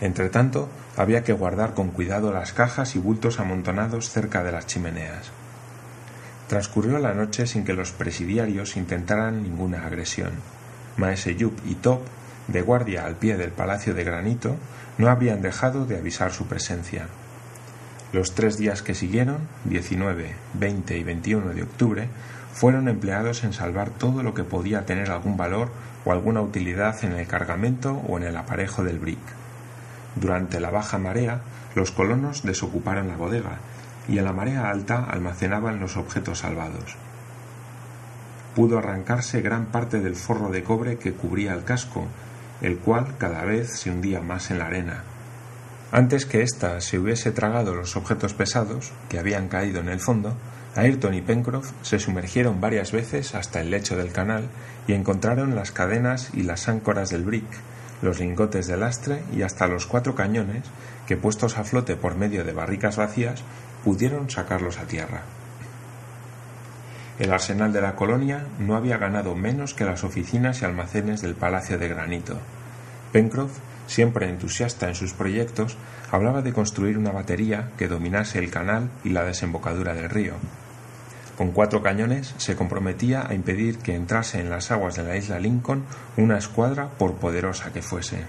Entretanto, 0.00 0.68
había 0.96 1.24
que 1.24 1.32
guardar 1.32 1.74
con 1.74 1.88
cuidado 1.88 2.32
las 2.32 2.52
cajas 2.52 2.94
y 2.94 3.00
bultos 3.00 3.40
amontonados 3.40 4.10
cerca 4.10 4.44
de 4.44 4.52
las 4.52 4.66
chimeneas. 4.66 5.32
Transcurrió 6.48 6.98
la 6.98 7.12
noche 7.12 7.46
sin 7.48 7.64
que 7.64 7.72
los 7.72 7.90
presidiarios 7.90 8.76
intentaran 8.76 9.42
ninguna 9.42 9.84
agresión. 9.84 10.30
Maese 10.96 11.34
Yup 11.34 11.58
y 11.66 11.74
Top, 11.74 12.02
de 12.46 12.62
guardia 12.62 13.04
al 13.04 13.16
pie 13.16 13.36
del 13.36 13.50
palacio 13.50 13.94
de 13.94 14.04
granito, 14.04 14.56
no 14.98 15.08
habrían 15.08 15.42
dejado 15.42 15.86
de 15.86 15.98
avisar 15.98 16.32
su 16.32 16.46
presencia. 16.46 17.08
Los 18.12 18.34
tres 18.34 18.56
días 18.56 18.82
que 18.82 18.94
siguieron, 18.94 19.38
19, 19.64 20.34
20 20.54 20.96
y 20.96 21.02
21 21.02 21.52
de 21.52 21.64
octubre, 21.64 22.08
fueron 22.52 22.88
empleados 22.88 23.42
en 23.42 23.52
salvar 23.52 23.90
todo 23.90 24.22
lo 24.22 24.32
que 24.32 24.44
podía 24.44 24.86
tener 24.86 25.10
algún 25.10 25.36
valor 25.36 25.70
o 26.04 26.12
alguna 26.12 26.42
utilidad 26.42 27.04
en 27.04 27.12
el 27.12 27.26
cargamento 27.26 28.00
o 28.06 28.18
en 28.18 28.22
el 28.22 28.36
aparejo 28.36 28.84
del 28.84 29.00
brick. 29.00 29.18
Durante 30.14 30.60
la 30.60 30.70
baja 30.70 30.98
marea, 30.98 31.40
los 31.74 31.90
colonos 31.90 32.44
desocuparon 32.44 33.08
la 33.08 33.16
bodega 33.16 33.58
y 34.08 34.18
en 34.18 34.24
la 34.24 34.32
marea 34.32 34.70
alta 34.70 35.04
almacenaban 35.04 35.80
los 35.80 35.96
objetos 35.96 36.40
salvados. 36.40 36.96
Pudo 38.54 38.78
arrancarse 38.78 39.42
gran 39.42 39.66
parte 39.66 40.00
del 40.00 40.16
forro 40.16 40.50
de 40.50 40.62
cobre 40.62 40.98
que 40.98 41.12
cubría 41.12 41.54
el 41.54 41.64
casco 41.64 42.06
el 42.60 42.78
cual 42.78 43.16
cada 43.18 43.44
vez 43.44 43.70
se 43.78 43.90
hundía 43.90 44.20
más 44.20 44.50
en 44.50 44.58
la 44.58 44.66
arena. 44.66 45.02
Antes 45.92 46.26
que 46.26 46.42
ésta 46.42 46.80
se 46.80 46.98
hubiese 46.98 47.30
tragado 47.30 47.74
los 47.74 47.96
objetos 47.96 48.34
pesados 48.34 48.92
que 49.08 49.18
habían 49.18 49.48
caído 49.48 49.80
en 49.80 49.88
el 49.88 50.00
fondo, 50.00 50.34
Ayrton 50.74 51.14
y 51.14 51.22
Pencroff 51.22 51.72
se 51.82 51.98
sumergieron 51.98 52.60
varias 52.60 52.92
veces 52.92 53.34
hasta 53.34 53.60
el 53.60 53.70
lecho 53.70 53.96
del 53.96 54.12
canal 54.12 54.48
y 54.86 54.92
encontraron 54.92 55.54
las 55.54 55.70
cadenas 55.70 56.30
y 56.34 56.42
las 56.42 56.68
áncoras 56.68 57.10
del 57.10 57.24
brick, 57.24 57.46
los 58.02 58.20
lingotes 58.20 58.66
de 58.66 58.76
lastre 58.76 59.22
y 59.34 59.42
hasta 59.42 59.68
los 59.68 59.86
cuatro 59.86 60.14
cañones 60.14 60.64
que, 61.06 61.16
puestos 61.16 61.56
a 61.56 61.64
flote 61.64 61.96
por 61.96 62.16
medio 62.16 62.44
de 62.44 62.52
barricas 62.52 62.96
vacías, 62.96 63.42
pudieron 63.86 64.28
sacarlos 64.28 64.80
a 64.80 64.88
tierra. 64.88 65.22
El 67.20 67.32
arsenal 67.32 67.72
de 67.72 67.80
la 67.80 67.94
colonia 67.94 68.44
no 68.58 68.74
había 68.74 68.98
ganado 68.98 69.36
menos 69.36 69.74
que 69.74 69.84
las 69.84 70.02
oficinas 70.02 70.60
y 70.60 70.64
almacenes 70.64 71.22
del 71.22 71.36
Palacio 71.36 71.78
de 71.78 71.86
Granito. 71.86 72.36
Pencroff, 73.12 73.52
siempre 73.86 74.28
entusiasta 74.28 74.88
en 74.88 74.96
sus 74.96 75.12
proyectos, 75.12 75.76
hablaba 76.10 76.42
de 76.42 76.52
construir 76.52 76.98
una 76.98 77.12
batería 77.12 77.70
que 77.78 77.86
dominase 77.86 78.40
el 78.40 78.50
canal 78.50 78.90
y 79.04 79.10
la 79.10 79.22
desembocadura 79.22 79.94
del 79.94 80.10
río. 80.10 80.34
Con 81.38 81.52
cuatro 81.52 81.80
cañones 81.80 82.34
se 82.38 82.56
comprometía 82.56 83.24
a 83.28 83.34
impedir 83.34 83.78
que 83.78 83.94
entrase 83.94 84.40
en 84.40 84.50
las 84.50 84.72
aguas 84.72 84.96
de 84.96 85.04
la 85.04 85.16
isla 85.16 85.38
Lincoln 85.38 85.84
una 86.16 86.38
escuadra 86.38 86.88
por 86.88 87.14
poderosa 87.14 87.72
que 87.72 87.82
fuese. 87.82 88.24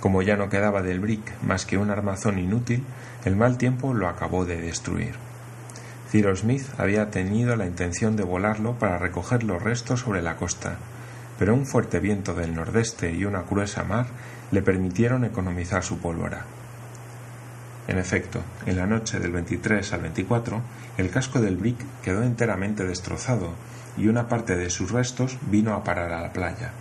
Como 0.00 0.22
ya 0.22 0.36
no 0.36 0.48
quedaba 0.48 0.82
del 0.82 1.00
brick 1.00 1.42
más 1.42 1.66
que 1.66 1.76
un 1.76 1.90
armazón 1.90 2.38
inútil, 2.38 2.84
el 3.24 3.36
mal 3.36 3.58
tiempo 3.58 3.94
lo 3.94 4.08
acabó 4.08 4.44
de 4.44 4.60
destruir. 4.60 5.14
Cyrus 6.10 6.40
Smith 6.40 6.66
había 6.78 7.10
tenido 7.10 7.56
la 7.56 7.66
intención 7.66 8.16
de 8.16 8.22
volarlo 8.22 8.78
para 8.78 8.98
recoger 8.98 9.42
los 9.42 9.62
restos 9.62 10.00
sobre 10.00 10.22
la 10.22 10.36
costa, 10.36 10.76
pero 11.38 11.54
un 11.54 11.66
fuerte 11.66 12.00
viento 12.00 12.34
del 12.34 12.54
nordeste 12.54 13.12
y 13.12 13.24
una 13.24 13.42
gruesa 13.42 13.84
mar 13.84 14.06
le 14.50 14.62
permitieron 14.62 15.24
economizar 15.24 15.82
su 15.82 15.98
pólvora. 15.98 16.46
En 17.88 17.98
efecto, 17.98 18.40
en 18.66 18.76
la 18.76 18.86
noche 18.86 19.18
del 19.18 19.32
23 19.32 19.92
al 19.92 20.02
24, 20.02 20.60
el 20.98 21.10
casco 21.10 21.40
del 21.40 21.56
Brick 21.56 21.78
quedó 22.02 22.22
enteramente 22.22 22.84
destrozado 22.84 23.52
y 23.96 24.08
una 24.08 24.28
parte 24.28 24.56
de 24.56 24.70
sus 24.70 24.90
restos 24.90 25.38
vino 25.50 25.74
a 25.74 25.84
parar 25.84 26.12
a 26.12 26.20
la 26.20 26.32
playa. 26.32 26.72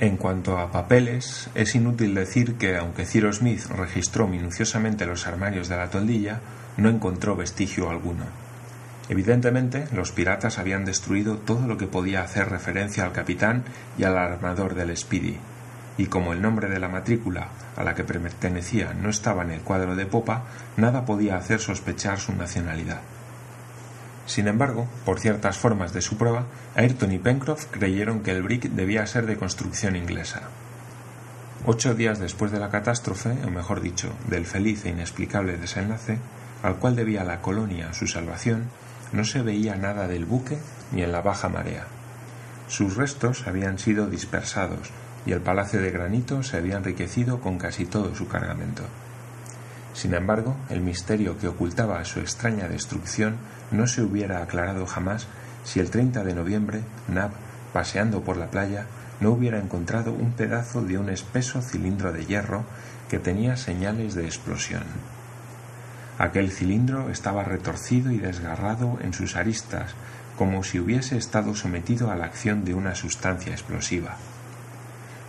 En 0.00 0.16
cuanto 0.16 0.58
a 0.58 0.72
papeles, 0.72 1.48
es 1.54 1.76
inútil 1.76 2.16
decir 2.16 2.56
que, 2.56 2.76
aunque 2.76 3.06
Cyrus 3.06 3.36
Smith 3.36 3.66
registró 3.66 4.26
minuciosamente 4.26 5.06
los 5.06 5.28
armarios 5.28 5.68
de 5.68 5.76
la 5.76 5.88
toldilla, 5.88 6.40
no 6.76 6.88
encontró 6.88 7.36
vestigio 7.36 7.88
alguno. 7.88 8.24
Evidentemente, 9.08 9.86
los 9.92 10.10
piratas 10.10 10.58
habían 10.58 10.84
destruido 10.84 11.36
todo 11.36 11.68
lo 11.68 11.76
que 11.76 11.86
podía 11.86 12.22
hacer 12.22 12.48
referencia 12.48 13.04
al 13.04 13.12
capitán 13.12 13.62
y 13.96 14.02
al 14.02 14.18
armador 14.18 14.74
del 14.74 14.96
Speedy, 14.96 15.38
y 15.96 16.06
como 16.06 16.32
el 16.32 16.42
nombre 16.42 16.68
de 16.68 16.80
la 16.80 16.88
matrícula 16.88 17.50
a 17.76 17.84
la 17.84 17.94
que 17.94 18.02
pertenecía 18.02 18.94
no 18.94 19.10
estaba 19.10 19.44
en 19.44 19.52
el 19.52 19.60
cuadro 19.60 19.94
de 19.94 20.06
popa, 20.06 20.44
nada 20.76 21.04
podía 21.04 21.36
hacer 21.36 21.60
sospechar 21.60 22.18
su 22.18 22.34
nacionalidad. 22.34 23.00
Sin 24.26 24.48
embargo, 24.48 24.88
por 25.04 25.20
ciertas 25.20 25.58
formas 25.58 25.92
de 25.92 26.00
su 26.00 26.16
prueba, 26.16 26.46
Ayrton 26.74 27.12
y 27.12 27.18
Pencroff 27.18 27.66
creyeron 27.70 28.20
que 28.20 28.30
el 28.30 28.42
brick 28.42 28.70
debía 28.70 29.06
ser 29.06 29.26
de 29.26 29.36
construcción 29.36 29.96
inglesa. 29.96 30.42
Ocho 31.66 31.94
días 31.94 32.18
después 32.18 32.50
de 32.52 32.58
la 32.58 32.70
catástrofe, 32.70 33.36
o 33.46 33.50
mejor 33.50 33.80
dicho, 33.80 34.12
del 34.28 34.46
feliz 34.46 34.84
e 34.84 34.90
inexplicable 34.90 35.56
desenlace, 35.56 36.18
al 36.62 36.76
cual 36.76 36.96
debía 36.96 37.24
la 37.24 37.40
colonia 37.40 37.92
su 37.92 38.06
salvación, 38.06 38.64
no 39.12 39.24
se 39.24 39.42
veía 39.42 39.76
nada 39.76 40.08
del 40.08 40.24
buque 40.24 40.58
ni 40.92 41.02
en 41.02 41.12
la 41.12 41.20
baja 41.20 41.48
marea. 41.48 41.86
Sus 42.68 42.96
restos 42.96 43.46
habían 43.46 43.78
sido 43.78 44.08
dispersados 44.08 44.90
y 45.26 45.32
el 45.32 45.40
palacio 45.40 45.80
de 45.80 45.90
granito 45.90 46.42
se 46.42 46.56
había 46.56 46.76
enriquecido 46.76 47.40
con 47.40 47.58
casi 47.58 47.86
todo 47.86 48.14
su 48.14 48.28
cargamento. 48.28 48.82
Sin 49.94 50.12
embargo, 50.12 50.56
el 50.70 50.80
misterio 50.80 51.38
que 51.38 51.48
ocultaba 51.48 52.04
su 52.04 52.20
extraña 52.20 52.68
destrucción 52.68 53.36
no 53.74 53.86
se 53.86 54.02
hubiera 54.02 54.42
aclarado 54.42 54.86
jamás 54.86 55.26
si 55.64 55.80
el 55.80 55.90
30 55.90 56.24
de 56.24 56.34
noviembre 56.34 56.82
Nab, 57.08 57.30
paseando 57.72 58.22
por 58.22 58.36
la 58.36 58.50
playa, 58.50 58.86
no 59.20 59.30
hubiera 59.30 59.58
encontrado 59.58 60.12
un 60.12 60.32
pedazo 60.32 60.82
de 60.82 60.98
un 60.98 61.08
espeso 61.08 61.60
cilindro 61.62 62.12
de 62.12 62.24
hierro 62.24 62.64
que 63.08 63.18
tenía 63.18 63.56
señales 63.56 64.14
de 64.14 64.26
explosión. 64.26 64.84
Aquel 66.18 66.50
cilindro 66.52 67.10
estaba 67.10 67.42
retorcido 67.42 68.12
y 68.12 68.18
desgarrado 68.18 68.98
en 69.00 69.12
sus 69.12 69.36
aristas, 69.36 69.94
como 70.38 70.62
si 70.62 70.78
hubiese 70.78 71.16
estado 71.16 71.54
sometido 71.54 72.10
a 72.10 72.16
la 72.16 72.26
acción 72.26 72.64
de 72.64 72.74
una 72.74 72.94
sustancia 72.94 73.52
explosiva. 73.52 74.16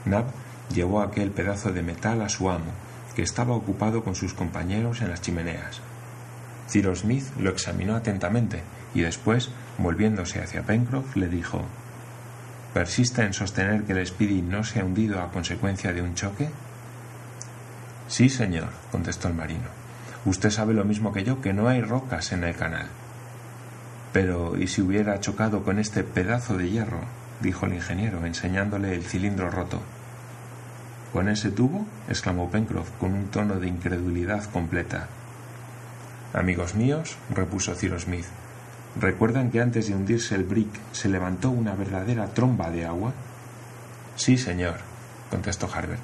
Nab 0.05 0.25
llevó 0.73 1.01
aquel 1.01 1.31
pedazo 1.31 1.71
de 1.71 1.81
metal 1.81 2.21
a 2.21 2.29
su 2.29 2.49
amo, 2.49 2.71
que 3.15 3.23
estaba 3.23 3.55
ocupado 3.55 4.03
con 4.03 4.13
sus 4.13 4.33
compañeros 4.33 5.01
en 5.01 5.09
las 5.09 5.21
chimeneas. 5.21 5.81
Cyrus 6.69 6.99
Smith 6.99 7.25
lo 7.39 7.49
examinó 7.49 7.95
atentamente 7.95 8.63
y 8.93 9.01
después, 9.01 9.49
volviéndose 9.77 10.41
hacia 10.41 10.63
Pencroff, 10.63 11.15
le 11.15 11.27
dijo 11.27 11.63
¿Persiste 12.73 13.23
en 13.23 13.33
sostener 13.33 13.83
que 13.83 13.93
el 13.93 14.05
Speedy 14.05 14.41
no 14.41 14.63
se 14.63 14.81
ha 14.81 14.83
hundido 14.83 15.21
a 15.21 15.31
consecuencia 15.31 15.93
de 15.93 16.01
un 16.01 16.13
choque? 16.13 16.49
Sí, 18.07 18.29
señor, 18.29 18.67
contestó 18.91 19.29
el 19.29 19.33
marino. 19.33 19.69
Usted 20.25 20.49
sabe 20.49 20.73
lo 20.73 20.83
mismo 20.83 21.13
que 21.13 21.23
yo 21.23 21.41
que 21.41 21.53
no 21.53 21.69
hay 21.69 21.81
rocas 21.81 22.31
en 22.31 22.43
el 22.43 22.55
canal. 22.55 22.87
Pero, 24.11 24.57
¿y 24.57 24.67
si 24.67 24.81
hubiera 24.81 25.19
chocado 25.19 25.63
con 25.63 25.79
este 25.79 26.03
pedazo 26.03 26.57
de 26.57 26.69
hierro? 26.69 27.01
dijo 27.41 27.65
el 27.65 27.75
ingeniero, 27.75 28.25
enseñándole 28.25 28.93
el 28.93 29.03
cilindro 29.03 29.49
roto. 29.49 29.81
¿Con 31.13 31.29
ese 31.29 31.51
tubo? 31.51 31.85
exclamó 32.09 32.49
Pencroff 32.49 32.91
con 32.99 33.13
un 33.13 33.27
tono 33.27 33.55
de 33.55 33.67
incredulidad 33.67 34.43
completa. 34.51 35.07
Amigos 36.35 36.75
míos, 36.75 37.15
repuso 37.33 37.73
Cyrus 37.75 38.01
Smith, 38.01 38.25
¿recuerdan 38.99 39.51
que 39.51 39.61
antes 39.61 39.87
de 39.87 39.95
hundirse 39.95 40.35
el 40.35 40.43
brick 40.43 40.67
se 40.91 41.07
levantó 41.07 41.49
una 41.49 41.75
verdadera 41.75 42.27
tromba 42.33 42.69
de 42.71 42.85
agua? 42.85 43.13
Sí, 44.17 44.37
señor, 44.37 44.75
contestó 45.29 45.69
Harbert. 45.73 46.03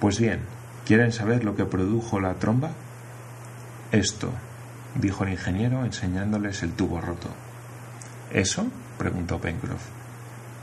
Pues 0.00 0.20
bien, 0.20 0.40
¿quieren 0.84 1.12
saber 1.12 1.44
lo 1.44 1.56
que 1.56 1.64
produjo 1.64 2.20
la 2.20 2.34
tromba? 2.34 2.72
Esto, 3.90 4.30
dijo 4.96 5.24
el 5.24 5.30
ingeniero 5.30 5.82
enseñándoles 5.82 6.62
el 6.62 6.74
tubo 6.74 7.00
roto. 7.00 7.30
¿Eso? 8.32 8.66
preguntó 8.98 9.40
Pencroff. 9.40 9.82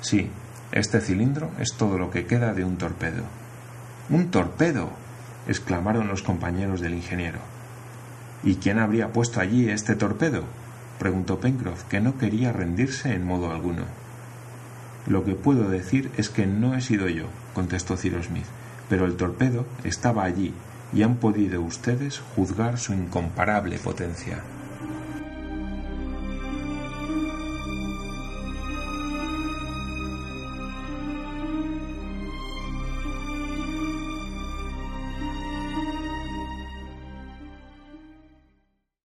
Sí, 0.01 0.29
este 0.71 1.01
cilindro 1.01 1.49
es 1.57 1.73
todo 1.73 1.97
lo 1.97 2.11
que 2.11 2.27
queda 2.27 2.53
de 2.53 2.65
un 2.65 2.77
torpedo. 2.77 3.23
¡Un 4.11 4.29
torpedo! 4.29 4.91
exclamaron 5.47 6.07
los 6.07 6.21
compañeros 6.21 6.81
del 6.81 6.93
ingeniero. 6.93 7.39
¿Y 8.43 8.55
quién 8.55 8.79
habría 8.79 9.11
puesto 9.11 9.39
allí 9.39 9.69
este 9.69 9.95
torpedo? 9.95 10.43
preguntó 10.97 11.39
Pencroff, 11.39 11.83
que 11.83 12.01
no 12.01 12.17
quería 12.17 12.51
rendirse 12.51 13.13
en 13.13 13.25
modo 13.25 13.51
alguno. 13.51 13.83
Lo 15.07 15.23
que 15.23 15.35
puedo 15.35 15.69
decir 15.69 16.11
es 16.17 16.29
que 16.29 16.45
no 16.45 16.75
he 16.75 16.81
sido 16.81 17.07
yo, 17.07 17.25
contestó 17.53 17.97
Cyrus 17.97 18.27
Smith, 18.27 18.45
pero 18.89 19.05
el 19.05 19.15
torpedo 19.15 19.65
estaba 19.83 20.23
allí 20.23 20.53
y 20.93 21.03
han 21.03 21.15
podido 21.15 21.61
ustedes 21.61 22.21
juzgar 22.35 22.77
su 22.77 22.93
incomparable 22.93 23.77
potencia. 23.79 24.39